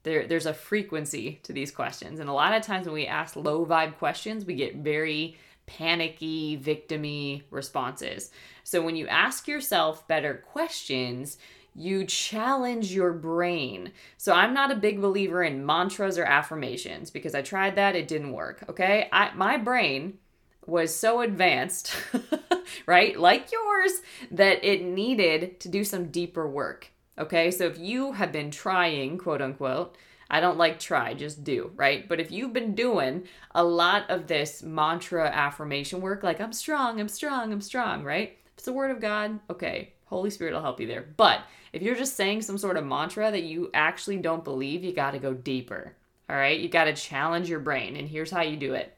there, 0.07 0.25
there's 0.25 0.47
a 0.47 0.55
frequency 0.55 1.41
to 1.43 1.53
these 1.53 1.73
questions. 1.73 2.21
And 2.21 2.31
a 2.31 2.33
lot 2.33 2.55
of 2.55 2.63
times 2.63 2.87
when 2.87 2.95
we 2.95 3.09
ask 3.09 3.35
low 3.35 3.67
vibe 3.67 3.97
questions, 3.99 4.45
we 4.45 4.55
get 4.55 4.77
very 4.77 5.37
panicky, 5.67 6.57
victimy 6.57 7.43
responses. 7.51 8.31
So 8.63 8.81
when 8.81 8.95
you 8.95 9.09
ask 9.09 9.49
yourself 9.49 10.07
better 10.07 10.35
questions, 10.35 11.39
you 11.77 12.05
challenge 12.05 12.93
your 12.93 13.12
brain. 13.12 13.93
So 14.17 14.33
I'm 14.33 14.55
not 14.55 14.73
a 14.73 14.77
big 14.77 15.01
believer 15.01 15.43
in 15.43 15.67
mantras 15.67 16.19
or 16.19 16.25
affirmations 16.25 17.11
because 17.11 17.35
I 17.35 17.43
tried 17.43 17.77
that, 17.77 17.95
it 17.95 18.09
didn't 18.09 18.33
work. 18.33 18.65
Okay? 18.69 19.09
I 19.12 19.35
my 19.35 19.59
brain 19.59 20.19
was 20.67 20.95
so 20.95 21.21
advanced, 21.21 21.95
right? 22.87 23.19
Like 23.19 23.53
yours, 23.53 24.01
that 24.33 24.65
it 24.65 24.83
needed 24.83 25.61
to 25.61 25.69
do 25.69 25.85
some 25.85 26.09
deeper 26.09 26.49
work. 26.49 26.91
Okay, 27.19 27.51
so 27.51 27.65
if 27.65 27.79
you 27.79 28.12
have 28.12 28.33
been 28.33 28.51
trying, 28.51 29.17
quote 29.17 29.41
unquote, 29.41 29.97
I 30.29 30.41
don't 30.41 30.59
like 30.59 30.81
try, 30.81 31.15
just 31.15 31.45
do, 31.45 31.71
right? 31.77 32.07
But 32.09 32.21
if 32.21 32.33
you've 32.33 32.53
been 32.53 32.75
doing 32.75 33.25
a 33.55 33.62
lot 33.62 34.11
of 34.11 34.27
this 34.27 34.62
mantra 34.62 35.31
affirmation 35.31 36.01
work, 36.01 36.23
like 36.23 36.41
I'm 36.41 36.53
strong, 36.53 37.01
I'm 37.01 37.09
strong, 37.09 37.53
I'm 37.53 37.61
strong, 37.61 38.03
right? 38.03 38.37
It's 38.55 38.65
the 38.65 38.73
word 38.73 38.91
of 38.91 39.01
God, 39.01 39.39
okay, 39.49 39.93
Holy 40.07 40.31
Spirit 40.31 40.55
will 40.55 40.62
help 40.62 40.81
you 40.81 40.87
there. 40.87 41.07
But 41.17 41.43
if 41.77 41.83
you're 41.83 41.95
just 41.95 42.17
saying 42.17 42.41
some 42.41 42.57
sort 42.57 42.79
of 42.79 42.87
mantra 42.87 43.31
that 43.31 43.43
you 43.43 43.71
actually 43.75 44.17
don't 44.17 44.43
believe, 44.43 44.83
you 44.83 44.95
got 44.95 45.11
to 45.11 45.19
go 45.19 45.35
deeper. 45.35 45.93
All 46.31 46.37
right, 46.37 46.59
you 46.59 46.71
got 46.71 46.85
to 46.85 46.95
challenge 46.95 47.51
your 47.51 47.61
brain. 47.61 47.97
And 47.97 48.09
here's 48.09 48.31
how 48.31 48.41
you 48.41 48.57
do 48.57 48.73
it 48.73 48.97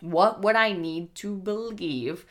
What 0.00 0.40
would 0.42 0.54
I 0.54 0.72
need 0.72 1.12
to 1.16 1.34
believe 1.34 2.24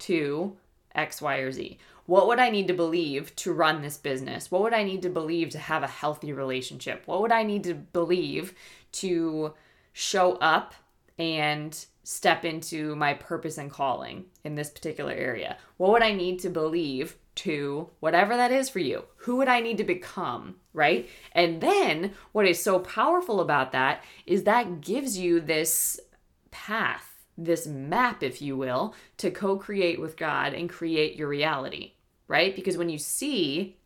to 0.00 0.56
X, 0.92 1.22
Y, 1.22 1.36
or 1.36 1.52
Z? 1.52 1.78
What 2.06 2.26
would 2.26 2.40
I 2.40 2.50
need 2.50 2.66
to 2.66 2.74
believe 2.74 3.36
to 3.36 3.52
run 3.52 3.80
this 3.80 3.96
business? 3.96 4.50
What 4.50 4.62
would 4.62 4.74
I 4.74 4.82
need 4.82 5.02
to 5.02 5.08
believe 5.08 5.50
to 5.50 5.58
have 5.58 5.84
a 5.84 5.86
healthy 5.86 6.32
relationship? 6.32 7.04
What 7.06 7.22
would 7.22 7.32
I 7.32 7.44
need 7.44 7.62
to 7.64 7.74
believe 7.74 8.54
to 8.92 9.54
show 9.92 10.32
up 10.36 10.74
and 11.16 11.86
step 12.02 12.44
into 12.44 12.96
my 12.96 13.14
purpose 13.14 13.56
and 13.56 13.70
calling 13.70 14.24
in 14.42 14.56
this 14.56 14.70
particular 14.70 15.12
area? 15.12 15.58
What 15.76 15.92
would 15.92 16.02
I 16.02 16.12
need 16.12 16.40
to 16.40 16.50
believe 16.50 17.16
to 17.38 17.90
whatever 18.00 18.36
that 18.36 18.52
is 18.52 18.68
for 18.68 18.78
you? 18.78 19.04
Who 19.16 19.36
would 19.36 19.48
I 19.48 19.60
need 19.60 19.78
to 19.78 19.84
become, 19.84 20.56
right? 20.72 21.08
And 21.32 21.60
then 21.60 22.12
what 22.32 22.46
is 22.46 22.62
so 22.62 22.78
powerful 22.78 23.40
about 23.40 23.72
that 23.72 24.04
is 24.26 24.44
that 24.44 24.80
gives 24.80 25.18
you 25.18 25.40
this 25.40 26.00
path, 26.50 27.26
this 27.36 27.66
map, 27.66 28.22
if 28.22 28.40
you 28.40 28.56
will, 28.56 28.94
to 29.18 29.30
co 29.30 29.56
create 29.56 30.00
with 30.00 30.16
God 30.16 30.54
and 30.54 30.68
create 30.68 31.16
your 31.16 31.28
reality 31.28 31.92
right? 32.28 32.54
Because 32.54 32.76
when 32.76 32.90
you 32.90 32.98
see 32.98 33.78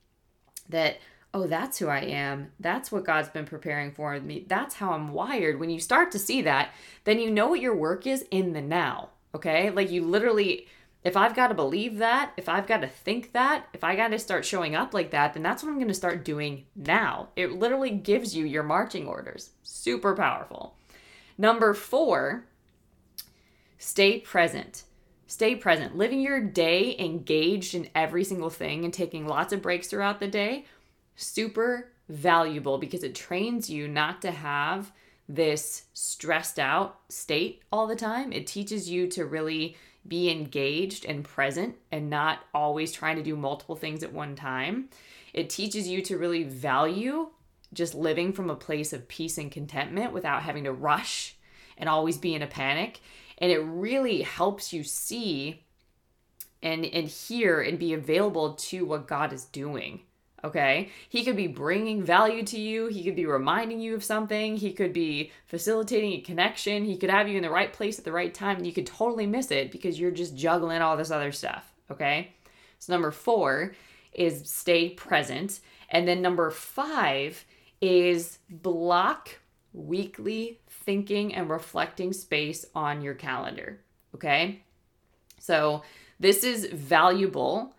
that, 0.68 0.98
oh, 1.32 1.46
that's 1.46 1.78
who 1.78 1.88
I 1.88 2.00
am, 2.00 2.52
that's 2.60 2.92
what 2.92 3.04
God's 3.04 3.30
been 3.30 3.46
preparing 3.46 3.92
for 3.92 4.18
me, 4.20 4.44
that's 4.46 4.74
how 4.74 4.92
I'm 4.92 5.12
wired. 5.12 5.58
When 5.58 5.70
you 5.70 5.80
start 5.80 6.10
to 6.12 6.18
see 6.18 6.42
that, 6.42 6.72
then 7.04 7.18
you 7.18 7.30
know 7.30 7.46
what 7.46 7.60
your 7.60 7.74
work 7.74 8.06
is 8.06 8.26
in 8.30 8.52
the 8.52 8.60
now, 8.60 9.10
okay? 9.34 9.70
Like 9.70 9.90
you 9.90 10.04
literally. 10.04 10.66
If 11.04 11.16
I've 11.16 11.34
got 11.34 11.48
to 11.48 11.54
believe 11.54 11.98
that, 11.98 12.32
if 12.36 12.48
I've 12.48 12.66
got 12.66 12.82
to 12.82 12.86
think 12.86 13.32
that, 13.32 13.66
if 13.72 13.82
I 13.82 13.96
got 13.96 14.08
to 14.08 14.18
start 14.18 14.44
showing 14.44 14.76
up 14.76 14.94
like 14.94 15.10
that, 15.10 15.34
then 15.34 15.42
that's 15.42 15.62
what 15.62 15.70
I'm 15.70 15.78
going 15.78 15.88
to 15.88 15.94
start 15.94 16.24
doing 16.24 16.64
now. 16.76 17.30
It 17.34 17.52
literally 17.52 17.90
gives 17.90 18.36
you 18.36 18.44
your 18.44 18.62
marching 18.62 19.08
orders. 19.08 19.50
Super 19.62 20.14
powerful. 20.14 20.76
Number 21.36 21.74
four, 21.74 22.44
stay 23.78 24.20
present. 24.20 24.84
Stay 25.26 25.56
present, 25.56 25.96
living 25.96 26.20
your 26.20 26.40
day 26.40 26.94
engaged 26.98 27.74
in 27.74 27.88
every 27.94 28.22
single 28.22 28.50
thing 28.50 28.84
and 28.84 28.92
taking 28.92 29.26
lots 29.26 29.52
of 29.52 29.62
breaks 29.62 29.88
throughout 29.88 30.20
the 30.20 30.28
day. 30.28 30.66
Super 31.16 31.90
valuable 32.08 32.76
because 32.76 33.02
it 33.02 33.14
trains 33.14 33.70
you 33.70 33.88
not 33.88 34.20
to 34.20 34.30
have 34.30 34.92
this 35.28 35.84
stressed 35.94 36.58
out 36.58 37.00
state 37.08 37.62
all 37.72 37.86
the 37.86 37.96
time. 37.96 38.30
It 38.30 38.46
teaches 38.46 38.90
you 38.90 39.06
to 39.08 39.24
really 39.24 39.76
be 40.06 40.30
engaged 40.30 41.04
and 41.04 41.24
present 41.24 41.76
and 41.90 42.10
not 42.10 42.40
always 42.52 42.92
trying 42.92 43.16
to 43.16 43.22
do 43.22 43.36
multiple 43.36 43.76
things 43.76 44.02
at 44.02 44.12
one 44.12 44.34
time. 44.34 44.88
It 45.32 45.50
teaches 45.50 45.88
you 45.88 46.02
to 46.02 46.18
really 46.18 46.42
value 46.42 47.28
just 47.72 47.94
living 47.94 48.32
from 48.32 48.50
a 48.50 48.56
place 48.56 48.92
of 48.92 49.08
peace 49.08 49.38
and 49.38 49.50
contentment 49.50 50.12
without 50.12 50.42
having 50.42 50.64
to 50.64 50.72
rush 50.72 51.36
and 51.78 51.88
always 51.88 52.18
be 52.18 52.34
in 52.34 52.42
a 52.42 52.46
panic 52.46 53.00
and 53.42 53.50
it 53.50 53.58
really 53.58 54.22
helps 54.22 54.72
you 54.72 54.84
see 54.84 55.64
and 56.62 56.84
and 56.86 57.08
hear 57.08 57.60
and 57.60 57.78
be 57.78 57.92
available 57.92 58.54
to 58.54 58.84
what 58.84 59.08
God 59.08 59.32
is 59.32 59.44
doing. 59.46 60.02
Okay? 60.44 60.90
He 61.08 61.24
could 61.24 61.36
be 61.36 61.46
bringing 61.46 62.02
value 62.02 62.42
to 62.44 62.58
you, 62.58 62.86
he 62.88 63.04
could 63.04 63.14
be 63.14 63.26
reminding 63.26 63.80
you 63.80 63.94
of 63.94 64.02
something, 64.02 64.56
he 64.56 64.72
could 64.72 64.92
be 64.92 65.30
facilitating 65.46 66.12
a 66.12 66.20
connection, 66.20 66.84
he 66.84 66.96
could 66.96 67.10
have 67.10 67.28
you 67.28 67.36
in 67.36 67.42
the 67.42 67.50
right 67.50 67.72
place 67.72 67.98
at 67.98 68.04
the 68.04 68.12
right 68.12 68.34
time 68.34 68.56
and 68.56 68.66
you 68.66 68.72
could 68.72 68.86
totally 68.86 69.26
miss 69.26 69.50
it 69.50 69.70
because 69.70 70.00
you're 70.00 70.10
just 70.10 70.36
juggling 70.36 70.82
all 70.82 70.96
this 70.96 71.10
other 71.10 71.32
stuff. 71.32 71.72
Okay. 71.90 72.32
So, 72.78 72.92
number 72.92 73.12
four 73.12 73.74
is 74.12 74.50
stay 74.50 74.90
present. 74.90 75.60
And 75.88 76.08
then 76.08 76.22
number 76.22 76.50
five 76.50 77.44
is 77.80 78.38
block 78.50 79.38
weekly 79.72 80.60
thinking 80.68 81.34
and 81.34 81.48
reflecting 81.48 82.12
space 82.12 82.64
on 82.74 83.02
your 83.02 83.14
calendar. 83.14 83.80
Okay. 84.14 84.62
So, 85.38 85.82
this 86.18 86.44
is 86.44 86.66
valuable. 86.66 87.74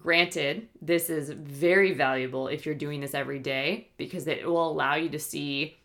Granted, 0.00 0.68
this 0.80 1.10
is 1.10 1.30
very 1.30 1.92
valuable 1.92 2.48
if 2.48 2.64
you're 2.64 2.74
doing 2.74 3.00
this 3.00 3.14
every 3.14 3.38
day 3.38 3.88
because 3.98 4.26
it 4.26 4.46
will 4.46 4.70
allow 4.70 4.94
you 4.94 5.10
to 5.10 5.18
see 5.18 5.76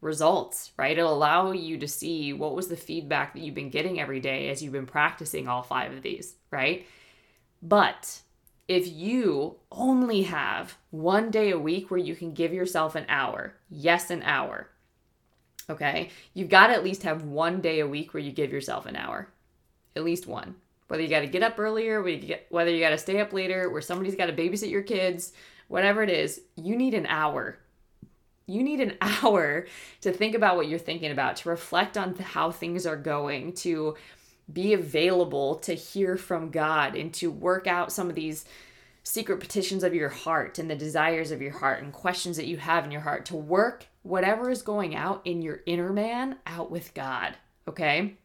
results, 0.00 0.72
right? 0.78 0.96
It'll 0.96 1.12
allow 1.12 1.52
you 1.52 1.76
to 1.78 1.88
see 1.88 2.32
what 2.32 2.54
was 2.54 2.68
the 2.68 2.76
feedback 2.76 3.34
that 3.34 3.40
you've 3.40 3.54
been 3.54 3.70
getting 3.70 4.00
every 4.00 4.20
day 4.20 4.48
as 4.48 4.62
you've 4.62 4.72
been 4.72 4.86
practicing 4.86 5.48
all 5.48 5.62
five 5.62 5.92
of 5.92 6.02
these, 6.02 6.36
right? 6.50 6.86
But 7.60 8.22
if 8.68 8.86
you 8.86 9.56
only 9.70 10.22
have 10.22 10.76
one 10.90 11.30
day 11.30 11.50
a 11.50 11.58
week 11.58 11.90
where 11.90 12.00
you 12.00 12.14
can 12.14 12.32
give 12.32 12.52
yourself 12.52 12.94
an 12.94 13.06
hour, 13.08 13.54
yes, 13.68 14.10
an 14.10 14.22
hour, 14.22 14.68
okay, 15.68 16.10
you've 16.32 16.48
got 16.48 16.68
to 16.68 16.74
at 16.74 16.84
least 16.84 17.02
have 17.02 17.24
one 17.24 17.60
day 17.60 17.80
a 17.80 17.86
week 17.86 18.14
where 18.14 18.22
you 18.22 18.32
give 18.32 18.52
yourself 18.52 18.86
an 18.86 18.96
hour, 18.96 19.28
at 19.96 20.04
least 20.04 20.26
one. 20.26 20.54
Whether 20.88 21.02
you 21.02 21.08
got 21.08 21.20
to 21.20 21.26
get 21.26 21.42
up 21.42 21.58
earlier, 21.58 22.02
whether 22.48 22.70
you 22.70 22.80
got 22.80 22.90
to 22.90 22.98
stay 22.98 23.20
up 23.20 23.32
later, 23.32 23.70
where 23.70 23.82
somebody's 23.82 24.16
got 24.16 24.26
to 24.26 24.32
babysit 24.32 24.70
your 24.70 24.82
kids, 24.82 25.32
whatever 25.68 26.02
it 26.02 26.10
is, 26.10 26.40
you 26.56 26.76
need 26.76 26.94
an 26.94 27.06
hour. 27.06 27.58
You 28.46 28.62
need 28.62 28.80
an 28.80 28.96
hour 29.00 29.66
to 30.00 30.12
think 30.12 30.34
about 30.34 30.56
what 30.56 30.68
you're 30.68 30.78
thinking 30.78 31.12
about, 31.12 31.36
to 31.36 31.50
reflect 31.50 31.96
on 31.96 32.14
how 32.16 32.50
things 32.50 32.86
are 32.86 32.96
going, 32.96 33.52
to 33.54 33.96
be 34.50 34.72
available 34.72 35.56
to 35.56 35.74
hear 35.74 36.16
from 36.16 36.50
God 36.50 36.94
and 36.94 37.12
to 37.14 37.30
work 37.30 37.66
out 37.66 37.92
some 37.92 38.08
of 38.08 38.14
these 38.14 38.46
secret 39.02 39.40
petitions 39.40 39.84
of 39.84 39.94
your 39.94 40.08
heart 40.08 40.58
and 40.58 40.70
the 40.70 40.76
desires 40.76 41.30
of 41.30 41.40
your 41.40 41.58
heart 41.58 41.82
and 41.82 41.92
questions 41.92 42.36
that 42.36 42.46
you 42.46 42.56
have 42.56 42.84
in 42.84 42.90
your 42.90 43.00
heart 43.00 43.26
to 43.26 43.36
work 43.36 43.86
whatever 44.02 44.50
is 44.50 44.62
going 44.62 44.94
out 44.94 45.20
in 45.24 45.42
your 45.42 45.60
inner 45.66 45.92
man 45.92 46.36
out 46.46 46.70
with 46.70 46.92
God, 46.94 47.34
okay? 47.66 48.16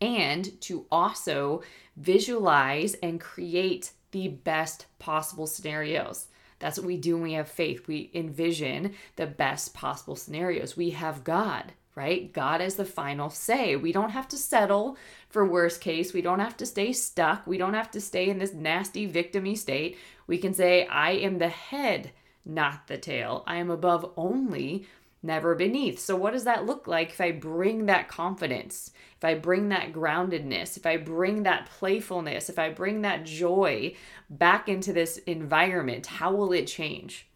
And 0.00 0.60
to 0.62 0.86
also 0.90 1.62
visualize 1.96 2.94
and 3.02 3.20
create 3.20 3.92
the 4.10 4.28
best 4.28 4.86
possible 4.98 5.46
scenarios. 5.46 6.26
That's 6.58 6.78
what 6.78 6.86
we 6.86 6.96
do 6.96 7.14
when 7.14 7.22
we 7.22 7.32
have 7.34 7.48
faith. 7.48 7.86
We 7.86 8.10
envision 8.14 8.94
the 9.16 9.26
best 9.26 9.74
possible 9.74 10.16
scenarios. 10.16 10.76
We 10.76 10.90
have 10.90 11.24
God, 11.24 11.72
right? 11.94 12.32
God 12.32 12.60
is 12.60 12.76
the 12.76 12.84
final 12.84 13.28
say. 13.28 13.76
We 13.76 13.92
don't 13.92 14.10
have 14.10 14.28
to 14.28 14.36
settle 14.36 14.96
for 15.28 15.44
worst 15.44 15.80
case. 15.80 16.12
We 16.12 16.22
don't 16.22 16.40
have 16.40 16.56
to 16.58 16.66
stay 16.66 16.92
stuck. 16.92 17.46
We 17.46 17.58
don't 17.58 17.74
have 17.74 17.90
to 17.92 18.00
stay 18.00 18.28
in 18.28 18.38
this 18.38 18.54
nasty 18.54 19.10
victimy 19.10 19.56
state. 19.56 19.98
We 20.26 20.38
can 20.38 20.54
say, 20.54 20.86
I 20.86 21.12
am 21.12 21.38
the 21.38 21.48
head, 21.48 22.12
not 22.44 22.86
the 22.86 22.96
tail. 22.96 23.44
I 23.46 23.56
am 23.56 23.70
above 23.70 24.12
only, 24.16 24.86
never 25.26 25.54
beneath. 25.54 25.98
So, 25.98 26.16
what 26.16 26.32
does 26.32 26.44
that 26.44 26.64
look 26.64 26.86
like 26.86 27.10
if 27.10 27.20
I 27.20 27.32
bring 27.32 27.86
that 27.86 28.08
confidence, 28.08 28.92
if 29.16 29.24
I 29.24 29.34
bring 29.34 29.68
that 29.68 29.92
groundedness, 29.92 30.76
if 30.76 30.86
I 30.86 30.96
bring 30.96 31.42
that 31.42 31.66
playfulness, 31.66 32.48
if 32.48 32.58
I 32.58 32.70
bring 32.70 33.02
that 33.02 33.24
joy 33.24 33.94
back 34.30 34.68
into 34.68 34.92
this 34.92 35.18
environment? 35.18 36.06
How 36.06 36.32
will 36.32 36.52
it 36.52 36.66
change? 36.66 37.28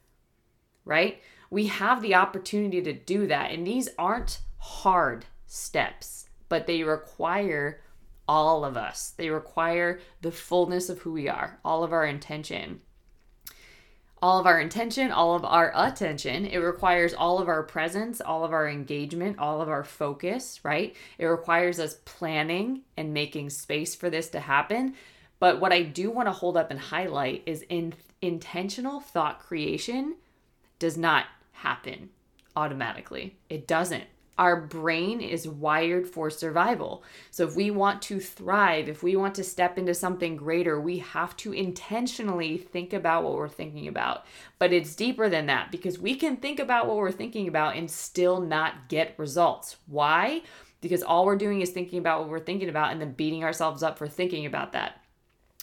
Right? 0.85 1.21
We 1.51 1.67
have 1.67 2.01
the 2.01 2.15
opportunity 2.15 2.81
to 2.81 2.93
do 2.93 3.27
that. 3.27 3.51
And 3.51 3.67
these 3.67 3.89
aren't 3.99 4.41
hard 4.59 5.27
steps, 5.47 6.29
but 6.49 6.67
they 6.67 6.85
require 6.85 7.81
all 8.29 8.65
of 8.65 8.77
us. 8.77 9.11
They 9.17 9.29
require 9.29 10.01
the 10.21 10.31
fullness 10.31 10.89
of 10.89 11.01
who 11.01 11.13
we 11.13 11.29
are, 11.29 11.59
all 11.65 11.83
of 11.83 11.93
our 11.93 12.07
intention. 12.07 12.81
All 14.23 14.39
of 14.39 14.47
our 14.47 14.61
intention, 14.61 15.11
all 15.11 15.35
of 15.35 15.45
our 15.45 15.73
attention. 15.75 16.45
It 16.45 16.59
requires 16.59 17.15
all 17.15 17.39
of 17.39 17.49
our 17.49 17.63
presence, 17.63 18.21
all 18.21 18.45
of 18.45 18.53
our 18.53 18.69
engagement, 18.69 19.39
all 19.39 19.63
of 19.63 19.69
our 19.69 19.85
focus, 19.85 20.61
right? 20.63 20.95
It 21.19 21.25
requires 21.25 21.81
us 21.81 21.97
planning 22.05 22.83
and 22.97 23.15
making 23.15 23.51
space 23.51 23.95
for 23.95 24.11
this 24.11 24.29
to 24.31 24.41
happen. 24.41 24.95
But 25.39 25.59
what 25.59 25.73
I 25.73 25.83
do 25.83 26.11
want 26.11 26.29
to 26.29 26.33
hold 26.33 26.59
up 26.59 26.71
and 26.71 26.79
highlight 26.79 27.43
is 27.47 27.63
in 27.71 27.95
intentional 28.21 29.01
thought 29.01 29.41
creation 29.41 30.17
does 30.79 30.99
not 30.99 31.25
happen 31.53 32.11
automatically. 32.55 33.37
It 33.49 33.67
doesn't. 33.67 34.05
Our 34.41 34.57
brain 34.57 35.21
is 35.21 35.47
wired 35.47 36.09
for 36.09 36.31
survival. 36.31 37.05
So, 37.31 37.47
if 37.47 37.57
we 37.57 37.71
want 37.71 38.01
to 38.03 38.19
thrive, 38.19 38.89
if 38.89 39.03
we 39.03 39.15
want 39.15 39.35
to 39.35 39.45
step 39.45 39.77
into 39.77 39.93
something 39.93 40.35
greater, 40.35 40.81
we 40.81 40.97
have 40.99 41.37
to 41.39 41.53
intentionally 41.53 42.57
think 42.57 42.95
about 42.95 43.23
what 43.23 43.35
we're 43.35 43.51
thinking 43.51 43.87
about. 43.87 44.25
But 44.59 44.73
it's 44.73 44.97
deeper 44.97 45.29
than 45.29 45.45
that 45.47 45.71
because 45.71 45.99
we 45.99 46.15
can 46.15 46.39
think 46.39 46.59
about 46.59 46.87
what 46.87 46.97
we're 46.97 47.13
thinking 47.13 47.49
about 47.49 47.77
and 47.77 47.91
still 47.91 48.41
not 48.41 48.89
get 48.89 49.19
results. 49.19 49.77
Why? 49.87 50.41
Because 50.81 51.03
all 51.03 51.27
we're 51.27 51.37
doing 51.37 51.61
is 51.61 51.69
thinking 51.69 51.99
about 51.99 52.21
what 52.21 52.31
we're 52.31 52.41
thinking 52.41 52.71
about 52.71 52.93
and 52.93 53.01
then 53.01 53.13
beating 53.13 53.45
ourselves 53.45 53.83
up 53.83 53.99
for 53.99 54.09
thinking 54.09 54.47
about 54.47 54.73
that, 54.73 55.00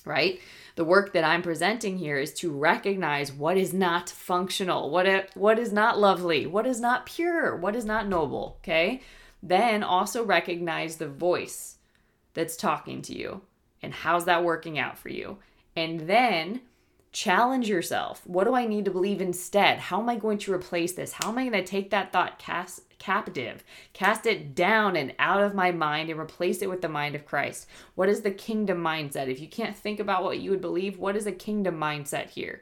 right? 0.08 0.40
the 0.78 0.86
work 0.86 1.12
that 1.14 1.24
I'm 1.24 1.42
presenting 1.42 1.98
here 1.98 2.20
is 2.20 2.32
to 2.36 2.52
recognize 2.52 3.34
what 3.34 3.58
is 3.58 3.74
not 3.74 4.12
functional, 4.12 4.92
what 4.92 5.08
it, 5.08 5.32
what 5.34 5.58
is 5.58 5.74
not 5.74 6.00
lovely, 6.00 6.46
what 6.46 6.68
is 6.68 6.80
not 6.80 7.08
pure, 7.08 7.56
what 7.56 7.76
is 7.76 7.84
not 7.84 8.08
noble, 8.08 8.58
okay? 8.62 9.02
Then 9.42 9.82
also 9.82 10.24
recognize 10.24 10.98
the 10.98 11.08
voice 11.08 11.78
that's 12.36 12.56
talking 12.56 13.02
to 13.02 13.18
you 13.18 13.42
and 13.82 13.92
how's 13.92 14.26
that 14.26 14.44
working 14.44 14.78
out 14.78 15.00
for 15.00 15.10
you. 15.10 15.40
And 15.76 16.02
then 16.02 16.62
challenge 17.18 17.68
yourself. 17.68 18.22
What 18.28 18.44
do 18.44 18.54
I 18.54 18.68
need 18.68 18.86
to 18.86 18.92
believe 18.92 19.22
instead? 19.22 19.80
How 19.80 20.00
am 20.00 20.08
I 20.08 20.18
going 20.18 20.38
to 20.38 20.54
replace 20.54 20.94
this? 20.94 21.14
How 21.14 21.30
am 21.30 21.40
I 21.40 21.50
going 21.50 21.64
to 21.64 21.64
take 21.64 21.90
that 21.90 22.14
thought 22.14 22.38
cast 22.38 22.82
captive, 23.00 23.64
cast 23.94 24.28
it 24.28 24.54
down 24.54 24.96
and 24.96 25.14
out 25.18 25.42
of 25.42 25.56
my 25.56 25.72
mind 25.72 26.12
and 26.12 26.20
replace 26.20 26.62
it 26.62 26.70
with 26.70 26.82
the 26.82 26.90
mind 26.90 27.16
of 27.16 27.26
Christ. 27.26 27.68
What 27.96 28.10
is 28.10 28.22
the 28.22 28.32
kingdom 28.32 28.84
mindset? 28.84 29.30
If 29.30 29.40
you 29.40 29.48
can't 29.48 29.76
think 29.76 30.00
about 30.00 30.24
what 30.24 30.40
you 30.40 30.52
would 30.52 30.62
believe, 30.62 30.98
what 30.98 31.16
is 31.16 31.26
a 31.26 31.32
kingdom 31.32 31.80
mindset 31.80 32.30
here? 32.30 32.62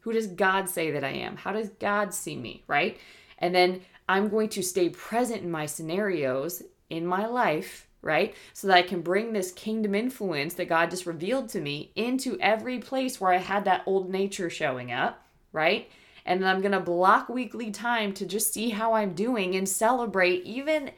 Who 0.00 0.12
does 0.12 0.26
God 0.26 0.68
say 0.68 0.90
that 0.90 1.04
I 1.04 1.10
am? 1.10 1.36
How 1.36 1.52
does 1.52 1.68
God 1.68 2.14
see 2.14 2.36
me, 2.36 2.64
right? 2.66 2.98
And 3.38 3.54
then 3.54 3.82
I'm 4.08 4.28
going 4.28 4.48
to 4.50 4.62
stay 4.62 4.88
present 4.88 5.42
in 5.42 5.50
my 5.50 5.66
scenarios 5.66 6.62
in 6.90 7.06
my 7.06 7.26
life, 7.26 7.88
right? 8.02 8.34
So 8.52 8.66
that 8.66 8.76
I 8.76 8.82
can 8.82 9.00
bring 9.00 9.32
this 9.32 9.52
kingdom 9.52 9.94
influence 9.94 10.54
that 10.54 10.68
God 10.68 10.90
just 10.90 11.06
revealed 11.06 11.48
to 11.50 11.60
me 11.60 11.92
into 11.94 12.38
every 12.40 12.78
place 12.78 13.20
where 13.20 13.32
I 13.32 13.38
had 13.38 13.64
that 13.64 13.84
old 13.86 14.10
nature 14.10 14.50
showing 14.50 14.92
up, 14.92 15.24
right? 15.52 15.88
And 16.26 16.42
then 16.42 16.48
I'm 16.48 16.60
going 16.60 16.72
to 16.72 16.80
block 16.80 17.28
weekly 17.28 17.70
time 17.70 18.12
to 18.14 18.26
just 18.26 18.52
see 18.52 18.70
how 18.70 18.92
I'm 18.94 19.14
doing 19.14 19.54
and 19.54 19.68
celebrate 19.68 20.44
even 20.44 20.90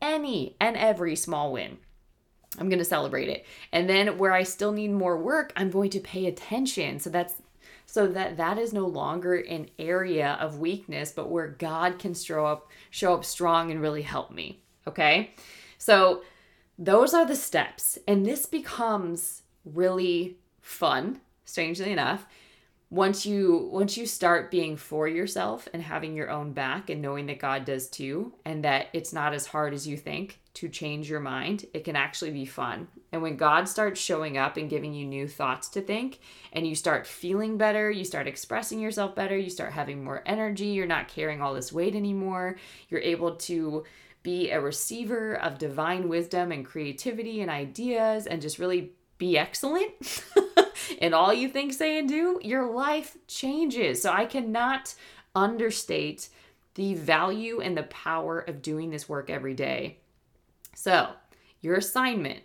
any 0.00 0.56
and 0.60 0.76
every 0.76 1.16
small 1.16 1.52
win. 1.52 1.78
I'm 2.58 2.68
going 2.68 2.78
to 2.78 2.84
celebrate 2.84 3.28
it. 3.28 3.46
And 3.72 3.88
then 3.88 4.18
where 4.18 4.32
I 4.32 4.42
still 4.42 4.72
need 4.72 4.92
more 4.92 5.16
work, 5.16 5.52
I'm 5.56 5.70
going 5.70 5.90
to 5.90 6.00
pay 6.00 6.26
attention. 6.26 7.00
So 7.00 7.10
that's 7.10 7.34
so 7.86 8.06
that 8.08 8.36
that 8.38 8.58
is 8.58 8.72
no 8.72 8.86
longer 8.86 9.34
an 9.34 9.68
area 9.78 10.38
of 10.40 10.58
weakness, 10.58 11.12
but 11.12 11.30
where 11.30 11.48
God 11.48 11.98
can 11.98 12.14
show 12.14 12.46
up 12.46 12.70
show 12.90 13.14
up 13.14 13.24
strong 13.24 13.70
and 13.70 13.80
really 13.80 14.02
help 14.02 14.30
me. 14.30 14.62
Okay? 14.86 15.34
So 15.78 16.22
those 16.78 17.14
are 17.14 17.26
the 17.26 17.36
steps. 17.36 17.98
And 18.06 18.24
this 18.24 18.46
becomes 18.46 19.42
really 19.64 20.38
fun, 20.60 21.20
strangely 21.44 21.92
enough, 21.92 22.26
once 22.92 23.24
you 23.24 23.70
once 23.72 23.96
you 23.96 24.04
start 24.04 24.50
being 24.50 24.76
for 24.76 25.08
yourself 25.08 25.66
and 25.72 25.82
having 25.82 26.14
your 26.14 26.28
own 26.28 26.52
back 26.52 26.90
and 26.90 27.00
knowing 27.00 27.24
that 27.24 27.38
God 27.38 27.64
does 27.64 27.88
too 27.88 28.34
and 28.44 28.62
that 28.64 28.88
it's 28.92 29.14
not 29.14 29.32
as 29.32 29.46
hard 29.46 29.72
as 29.72 29.88
you 29.88 29.96
think 29.96 30.40
to 30.52 30.68
change 30.68 31.08
your 31.08 31.18
mind 31.18 31.64
it 31.72 31.84
can 31.84 31.96
actually 31.96 32.32
be 32.32 32.44
fun 32.44 32.86
and 33.10 33.22
when 33.22 33.38
God 33.38 33.66
starts 33.66 33.98
showing 33.98 34.36
up 34.36 34.58
and 34.58 34.68
giving 34.68 34.92
you 34.92 35.06
new 35.06 35.26
thoughts 35.26 35.70
to 35.70 35.80
think 35.80 36.20
and 36.52 36.66
you 36.66 36.74
start 36.74 37.06
feeling 37.06 37.56
better 37.56 37.90
you 37.90 38.04
start 38.04 38.26
expressing 38.26 38.78
yourself 38.78 39.14
better 39.14 39.38
you 39.38 39.48
start 39.48 39.72
having 39.72 40.04
more 40.04 40.22
energy 40.26 40.66
you're 40.66 40.84
not 40.84 41.08
carrying 41.08 41.40
all 41.40 41.54
this 41.54 41.72
weight 41.72 41.96
anymore 41.96 42.58
you're 42.90 43.00
able 43.00 43.36
to 43.36 43.84
be 44.22 44.50
a 44.50 44.60
receiver 44.60 45.34
of 45.34 45.58
divine 45.58 46.08
wisdom 46.08 46.52
and 46.52 46.64
creativity 46.64 47.40
and 47.40 47.50
ideas 47.50 48.26
and 48.26 48.40
just 48.40 48.58
really 48.58 48.92
be 49.18 49.36
excellent 49.38 50.24
in 50.98 51.14
all 51.14 51.32
you 51.32 51.48
think, 51.48 51.72
say, 51.72 51.98
and 51.98 52.08
do, 52.08 52.40
your 52.42 52.70
life 52.72 53.16
changes. 53.26 54.02
So 54.02 54.10
I 54.10 54.24
cannot 54.26 54.94
understate 55.34 56.28
the 56.74 56.94
value 56.94 57.60
and 57.60 57.76
the 57.76 57.84
power 57.84 58.40
of 58.40 58.62
doing 58.62 58.90
this 58.90 59.08
work 59.08 59.30
every 59.30 59.54
day. 59.54 59.98
So, 60.74 61.10
your 61.60 61.76
assignment, 61.76 62.42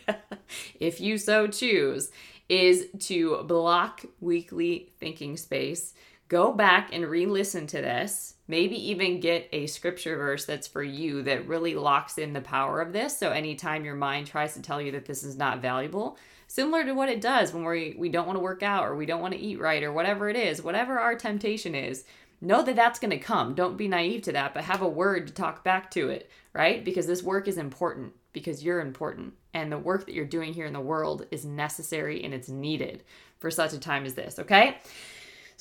if 0.80 1.00
you 1.00 1.18
so 1.18 1.46
choose, 1.46 2.10
is 2.48 2.88
to 2.98 3.42
block 3.44 4.04
weekly 4.20 4.90
thinking 4.98 5.36
space. 5.36 5.94
Go 6.32 6.50
back 6.50 6.94
and 6.94 7.06
re 7.06 7.26
listen 7.26 7.66
to 7.66 7.82
this. 7.82 8.36
Maybe 8.48 8.74
even 8.88 9.20
get 9.20 9.50
a 9.52 9.66
scripture 9.66 10.16
verse 10.16 10.46
that's 10.46 10.66
for 10.66 10.82
you 10.82 11.20
that 11.24 11.46
really 11.46 11.74
locks 11.74 12.16
in 12.16 12.32
the 12.32 12.40
power 12.40 12.80
of 12.80 12.94
this. 12.94 13.18
So, 13.18 13.32
anytime 13.32 13.84
your 13.84 13.96
mind 13.96 14.28
tries 14.28 14.54
to 14.54 14.62
tell 14.62 14.80
you 14.80 14.92
that 14.92 15.04
this 15.04 15.24
is 15.24 15.36
not 15.36 15.60
valuable, 15.60 16.16
similar 16.46 16.86
to 16.86 16.94
what 16.94 17.10
it 17.10 17.20
does 17.20 17.52
when 17.52 17.66
we 17.66 17.96
we 17.98 18.08
don't 18.08 18.26
want 18.26 18.38
to 18.38 18.42
work 18.42 18.62
out 18.62 18.86
or 18.86 18.96
we 18.96 19.04
don't 19.04 19.20
want 19.20 19.34
to 19.34 19.40
eat 19.40 19.60
right 19.60 19.82
or 19.82 19.92
whatever 19.92 20.30
it 20.30 20.36
is, 20.36 20.62
whatever 20.62 20.98
our 20.98 21.14
temptation 21.16 21.74
is. 21.74 22.04
Know 22.40 22.62
that 22.62 22.76
that's 22.76 22.98
going 22.98 23.10
to 23.10 23.18
come. 23.18 23.54
Don't 23.54 23.76
be 23.76 23.86
naive 23.86 24.22
to 24.22 24.32
that, 24.32 24.54
but 24.54 24.64
have 24.64 24.80
a 24.80 24.88
word 24.88 25.26
to 25.26 25.34
talk 25.34 25.62
back 25.62 25.90
to 25.90 26.08
it, 26.08 26.30
right? 26.54 26.82
Because 26.82 27.06
this 27.06 27.22
work 27.22 27.46
is 27.46 27.58
important 27.58 28.14
because 28.32 28.64
you're 28.64 28.80
important 28.80 29.34
and 29.52 29.70
the 29.70 29.76
work 29.76 30.06
that 30.06 30.14
you're 30.14 30.24
doing 30.24 30.54
here 30.54 30.64
in 30.64 30.72
the 30.72 30.80
world 30.80 31.26
is 31.30 31.44
necessary 31.44 32.24
and 32.24 32.32
it's 32.32 32.48
needed 32.48 33.02
for 33.38 33.50
such 33.50 33.74
a 33.74 33.78
time 33.78 34.06
as 34.06 34.14
this, 34.14 34.38
okay? 34.38 34.78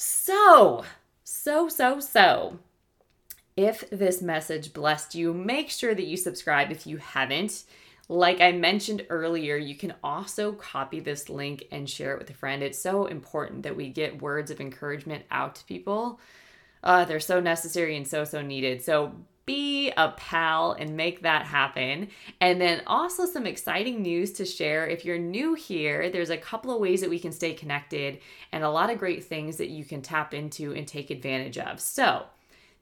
So, 0.03 0.83
so, 1.23 1.69
so, 1.69 1.99
so, 1.99 2.57
if 3.55 3.87
this 3.91 4.19
message 4.19 4.73
blessed 4.73 5.13
you, 5.13 5.31
make 5.31 5.69
sure 5.69 5.93
that 5.93 6.07
you 6.07 6.17
subscribe 6.17 6.71
if 6.71 6.87
you 6.87 6.97
haven't. 6.97 7.65
Like 8.09 8.41
I 8.41 8.51
mentioned 8.51 9.05
earlier, 9.11 9.57
you 9.57 9.75
can 9.75 9.93
also 10.03 10.53
copy 10.53 11.01
this 11.01 11.29
link 11.29 11.65
and 11.71 11.87
share 11.87 12.13
it 12.13 12.17
with 12.17 12.31
a 12.31 12.33
friend. 12.33 12.63
It's 12.63 12.79
so 12.79 13.05
important 13.05 13.61
that 13.61 13.75
we 13.75 13.89
get 13.89 14.23
words 14.23 14.49
of 14.49 14.59
encouragement 14.59 15.23
out 15.29 15.53
to 15.57 15.65
people. 15.65 16.19
Uh, 16.83 17.05
they're 17.05 17.19
so 17.19 17.39
necessary 17.39 17.95
and 17.95 18.07
so, 18.07 18.23
so 18.23 18.41
needed. 18.41 18.81
So 18.81 19.13
be 19.45 19.91
a 19.97 20.09
pal 20.09 20.73
and 20.73 20.95
make 20.95 21.21
that 21.21 21.45
happen. 21.45 22.09
And 22.39 22.61
then 22.61 22.81
also 22.87 23.25
some 23.25 23.45
exciting 23.45 24.01
news 24.01 24.31
to 24.33 24.45
share. 24.45 24.87
If 24.87 25.05
you're 25.05 25.17
new 25.17 25.53
here, 25.53 26.09
there's 26.09 26.29
a 26.29 26.37
couple 26.37 26.73
of 26.73 26.81
ways 26.81 27.01
that 27.01 27.09
we 27.09 27.19
can 27.19 27.31
stay 27.31 27.53
connected 27.53 28.19
and 28.51 28.63
a 28.63 28.69
lot 28.69 28.89
of 28.89 28.99
great 28.99 29.23
things 29.23 29.57
that 29.57 29.69
you 29.69 29.85
can 29.85 30.01
tap 30.01 30.33
into 30.33 30.73
and 30.73 30.87
take 30.87 31.09
advantage 31.09 31.57
of. 31.57 31.79
So, 31.79 32.25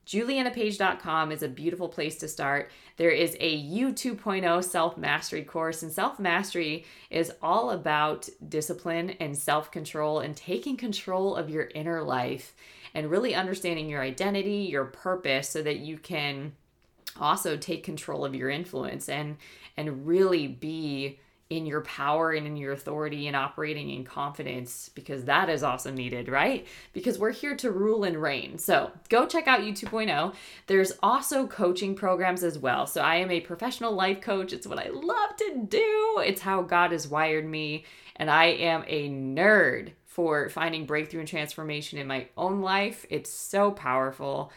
julianapage.com 0.09 1.31
is 1.31 1.43
a 1.43 1.47
beautiful 1.47 1.87
place 1.87 2.17
to 2.17 2.27
start. 2.27 2.71
There 2.97 3.11
is 3.11 3.37
a 3.39 3.53
U 3.53 3.93
2.0 3.93 4.63
self 4.63 4.97
mastery 4.97 5.43
course, 5.43 5.83
and 5.83 5.91
self 5.91 6.19
mastery 6.19 6.85
is 7.11 7.31
all 7.43 7.69
about 7.69 8.27
discipline 8.47 9.11
and 9.19 9.37
self 9.37 9.69
control 9.69 10.19
and 10.19 10.35
taking 10.35 10.77
control 10.77 11.35
of 11.35 11.51
your 11.51 11.69
inner 11.75 12.01
life 12.01 12.55
and 12.93 13.09
really 13.09 13.35
understanding 13.35 13.89
your 13.89 14.01
identity, 14.01 14.67
your 14.69 14.85
purpose, 14.85 15.49
so 15.49 15.61
that 15.61 15.79
you 15.79 15.97
can 15.97 16.53
also 17.19 17.57
take 17.57 17.83
control 17.83 18.25
of 18.25 18.35
your 18.35 18.49
influence 18.49 19.09
and 19.09 19.37
and 19.77 20.05
really 20.05 20.47
be 20.47 21.19
in 21.49 21.65
your 21.65 21.81
power 21.81 22.31
and 22.31 22.45
in 22.45 22.55
your 22.55 22.73
authority 22.73 23.25
and 23.25 23.35
operating 23.35 23.89
in 23.89 24.03
confidence 24.03 24.89
because 24.93 25.23
that 25.25 25.49
is 25.49 25.63
also 25.63 25.89
needed, 25.89 26.29
right? 26.29 26.67
Because 26.93 27.17
we're 27.17 27.31
here 27.31 27.55
to 27.55 27.71
rule 27.71 28.03
and 28.03 28.21
reign. 28.21 28.59
So 28.59 28.91
go 29.09 29.25
check 29.25 29.47
out 29.47 29.63
U 29.63 29.73
2.0. 29.73 30.35
There's 30.67 30.91
also 31.01 31.47
coaching 31.47 31.95
programs 31.95 32.43
as 32.43 32.59
well. 32.59 32.85
So 32.85 33.01
I 33.01 33.15
am 33.15 33.31
a 33.31 33.39
professional 33.39 33.93
life 33.93 34.21
coach. 34.21 34.53
It's 34.53 34.67
what 34.67 34.77
I 34.77 34.89
love 34.89 35.35
to 35.37 35.65
do, 35.67 36.21
it's 36.23 36.41
how 36.41 36.61
God 36.61 36.91
has 36.91 37.07
wired 37.07 37.45
me. 37.45 37.85
And 38.15 38.29
I 38.29 38.45
am 38.45 38.83
a 38.85 39.09
nerd 39.09 39.93
for 40.09 40.49
finding 40.49 40.85
breakthrough 40.85 41.19
and 41.19 41.29
transformation 41.29 41.99
in 41.99 42.07
my 42.07 42.27
own 42.35 42.61
life. 42.61 43.05
It's 43.11 43.29
so 43.29 43.71
powerful. 43.71 44.51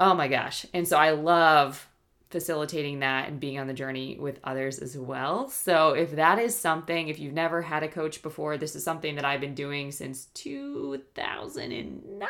Oh 0.00 0.14
my 0.14 0.28
gosh. 0.28 0.64
And 0.72 0.88
so 0.88 0.96
I 0.96 1.10
love 1.10 1.86
facilitating 2.30 3.00
that 3.00 3.28
and 3.28 3.38
being 3.38 3.58
on 3.58 3.66
the 3.66 3.74
journey 3.74 4.16
with 4.18 4.40
others 4.42 4.78
as 4.78 4.96
well. 4.96 5.50
So, 5.50 5.90
if 5.90 6.12
that 6.12 6.38
is 6.38 6.58
something, 6.58 7.08
if 7.08 7.18
you've 7.18 7.34
never 7.34 7.60
had 7.60 7.82
a 7.82 7.88
coach 7.88 8.22
before, 8.22 8.56
this 8.56 8.74
is 8.74 8.82
something 8.82 9.16
that 9.16 9.26
I've 9.26 9.42
been 9.42 9.54
doing 9.54 9.92
since 9.92 10.28
2009. 10.32 12.28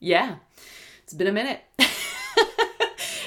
Yeah, 0.00 0.34
it's 1.04 1.14
been 1.14 1.28
a 1.28 1.32
minute. 1.32 1.60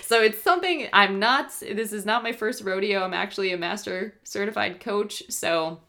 so, 0.01 0.21
it's 0.21 0.41
something 0.41 0.89
I'm 0.91 1.17
not, 1.19 1.51
this 1.61 1.93
is 1.93 2.05
not 2.05 2.23
my 2.23 2.33
first 2.33 2.65
rodeo. 2.65 3.03
I'm 3.03 3.13
actually 3.13 3.53
a 3.53 3.57
master 3.57 4.15
certified 4.25 4.81
coach. 4.81 5.23
So, 5.29 5.79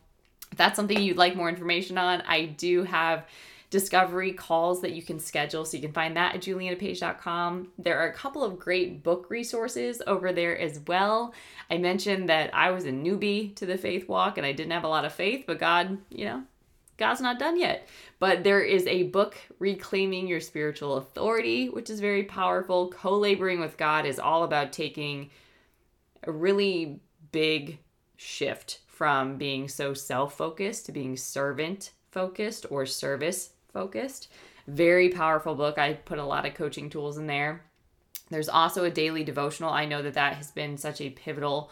if 0.54 0.58
that's 0.58 0.76
something 0.76 1.02
you'd 1.02 1.16
like 1.16 1.34
more 1.34 1.48
information 1.48 1.98
on, 1.98 2.20
I 2.28 2.46
do 2.46 2.84
have 2.84 3.26
discovery 3.70 4.32
calls 4.32 4.82
that 4.82 4.92
you 4.92 5.02
can 5.02 5.18
schedule. 5.18 5.64
So 5.64 5.76
you 5.76 5.82
can 5.82 5.92
find 5.92 6.16
that 6.16 6.36
at 6.36 6.42
julianapage.com. 6.42 7.72
There 7.76 7.98
are 7.98 8.06
a 8.06 8.12
couple 8.12 8.44
of 8.44 8.60
great 8.60 9.02
book 9.02 9.26
resources 9.30 10.00
over 10.06 10.32
there 10.32 10.56
as 10.56 10.78
well. 10.86 11.34
I 11.68 11.78
mentioned 11.78 12.28
that 12.28 12.54
I 12.54 12.70
was 12.70 12.84
a 12.84 12.92
newbie 12.92 13.52
to 13.56 13.66
the 13.66 13.76
faith 13.76 14.08
walk 14.08 14.38
and 14.38 14.46
I 14.46 14.52
didn't 14.52 14.70
have 14.70 14.84
a 14.84 14.88
lot 14.88 15.04
of 15.04 15.12
faith, 15.12 15.42
but 15.44 15.58
God, 15.58 15.98
you 16.08 16.24
know, 16.24 16.44
God's 16.98 17.20
not 17.20 17.40
done 17.40 17.58
yet. 17.58 17.88
But 18.20 18.44
there 18.44 18.60
is 18.60 18.86
a 18.86 19.02
book, 19.02 19.36
Reclaiming 19.58 20.28
Your 20.28 20.38
Spiritual 20.38 20.98
Authority, 20.98 21.68
which 21.68 21.90
is 21.90 21.98
very 21.98 22.22
powerful. 22.22 22.90
Co 22.90 23.18
laboring 23.18 23.58
with 23.58 23.76
God 23.76 24.06
is 24.06 24.20
all 24.20 24.44
about 24.44 24.72
taking 24.72 25.30
a 26.22 26.30
really 26.30 27.00
big 27.32 27.80
shift 28.16 28.78
from 28.94 29.36
being 29.36 29.68
so 29.68 29.92
self 29.92 30.36
focused 30.36 30.86
to 30.86 30.92
being 30.92 31.16
servant 31.16 31.92
focused 32.10 32.66
or 32.70 32.86
service 32.86 33.50
focused. 33.72 34.28
Very 34.68 35.08
powerful 35.08 35.54
book. 35.54 35.78
I 35.78 35.94
put 35.94 36.18
a 36.18 36.24
lot 36.24 36.46
of 36.46 36.54
coaching 36.54 36.88
tools 36.88 37.18
in 37.18 37.26
there. 37.26 37.62
There's 38.30 38.48
also 38.48 38.84
a 38.84 38.90
daily 38.90 39.24
devotional. 39.24 39.70
I 39.70 39.84
know 39.84 40.00
that 40.02 40.14
that 40.14 40.34
has 40.34 40.50
been 40.50 40.78
such 40.78 41.00
a 41.00 41.10
pivotal 41.10 41.70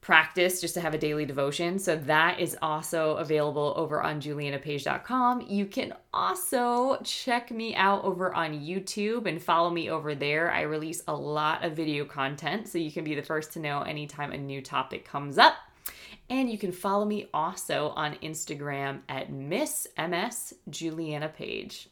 practice 0.00 0.60
just 0.60 0.74
to 0.74 0.80
have 0.80 0.94
a 0.94 0.98
daily 0.98 1.24
devotion. 1.24 1.78
So 1.78 1.96
that 1.96 2.38
is 2.38 2.56
also 2.62 3.16
available 3.16 3.72
over 3.76 4.02
on 4.02 4.20
julianapage.com. 4.20 5.46
You 5.48 5.66
can 5.66 5.94
also 6.12 6.98
check 7.02 7.50
me 7.50 7.74
out 7.74 8.04
over 8.04 8.34
on 8.34 8.60
YouTube 8.60 9.26
and 9.26 9.42
follow 9.42 9.70
me 9.70 9.90
over 9.90 10.14
there. 10.14 10.52
I 10.52 10.62
release 10.62 11.02
a 11.08 11.14
lot 11.14 11.64
of 11.64 11.72
video 11.72 12.04
content 12.04 12.68
so 12.68 12.78
you 12.78 12.92
can 12.92 13.02
be 13.02 13.14
the 13.14 13.22
first 13.22 13.54
to 13.54 13.60
know 13.60 13.80
anytime 13.80 14.32
a 14.32 14.38
new 14.38 14.60
topic 14.60 15.06
comes 15.06 15.38
up. 15.38 15.54
And 16.30 16.50
you 16.50 16.58
can 16.58 16.72
follow 16.72 17.04
me 17.04 17.28
also 17.34 17.88
on 17.96 18.14
Instagram 18.16 19.00
at 19.08 19.30
Miss 19.30 19.86
MS 19.98 20.54
Juliana 20.70 21.28
Page. 21.28 21.88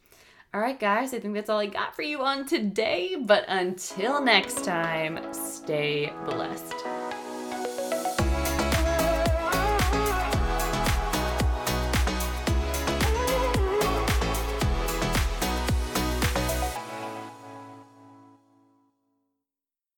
All 0.54 0.60
right, 0.60 0.78
guys, 0.78 1.14
I 1.14 1.18
think 1.18 1.34
that's 1.34 1.48
all 1.48 1.60
I 1.60 1.66
got 1.66 1.96
for 1.96 2.02
you 2.02 2.22
on 2.22 2.46
today. 2.46 3.16
But 3.18 3.44
until 3.48 4.22
next 4.22 4.64
time, 4.64 5.18
stay 5.32 6.12
blessed. 6.26 7.11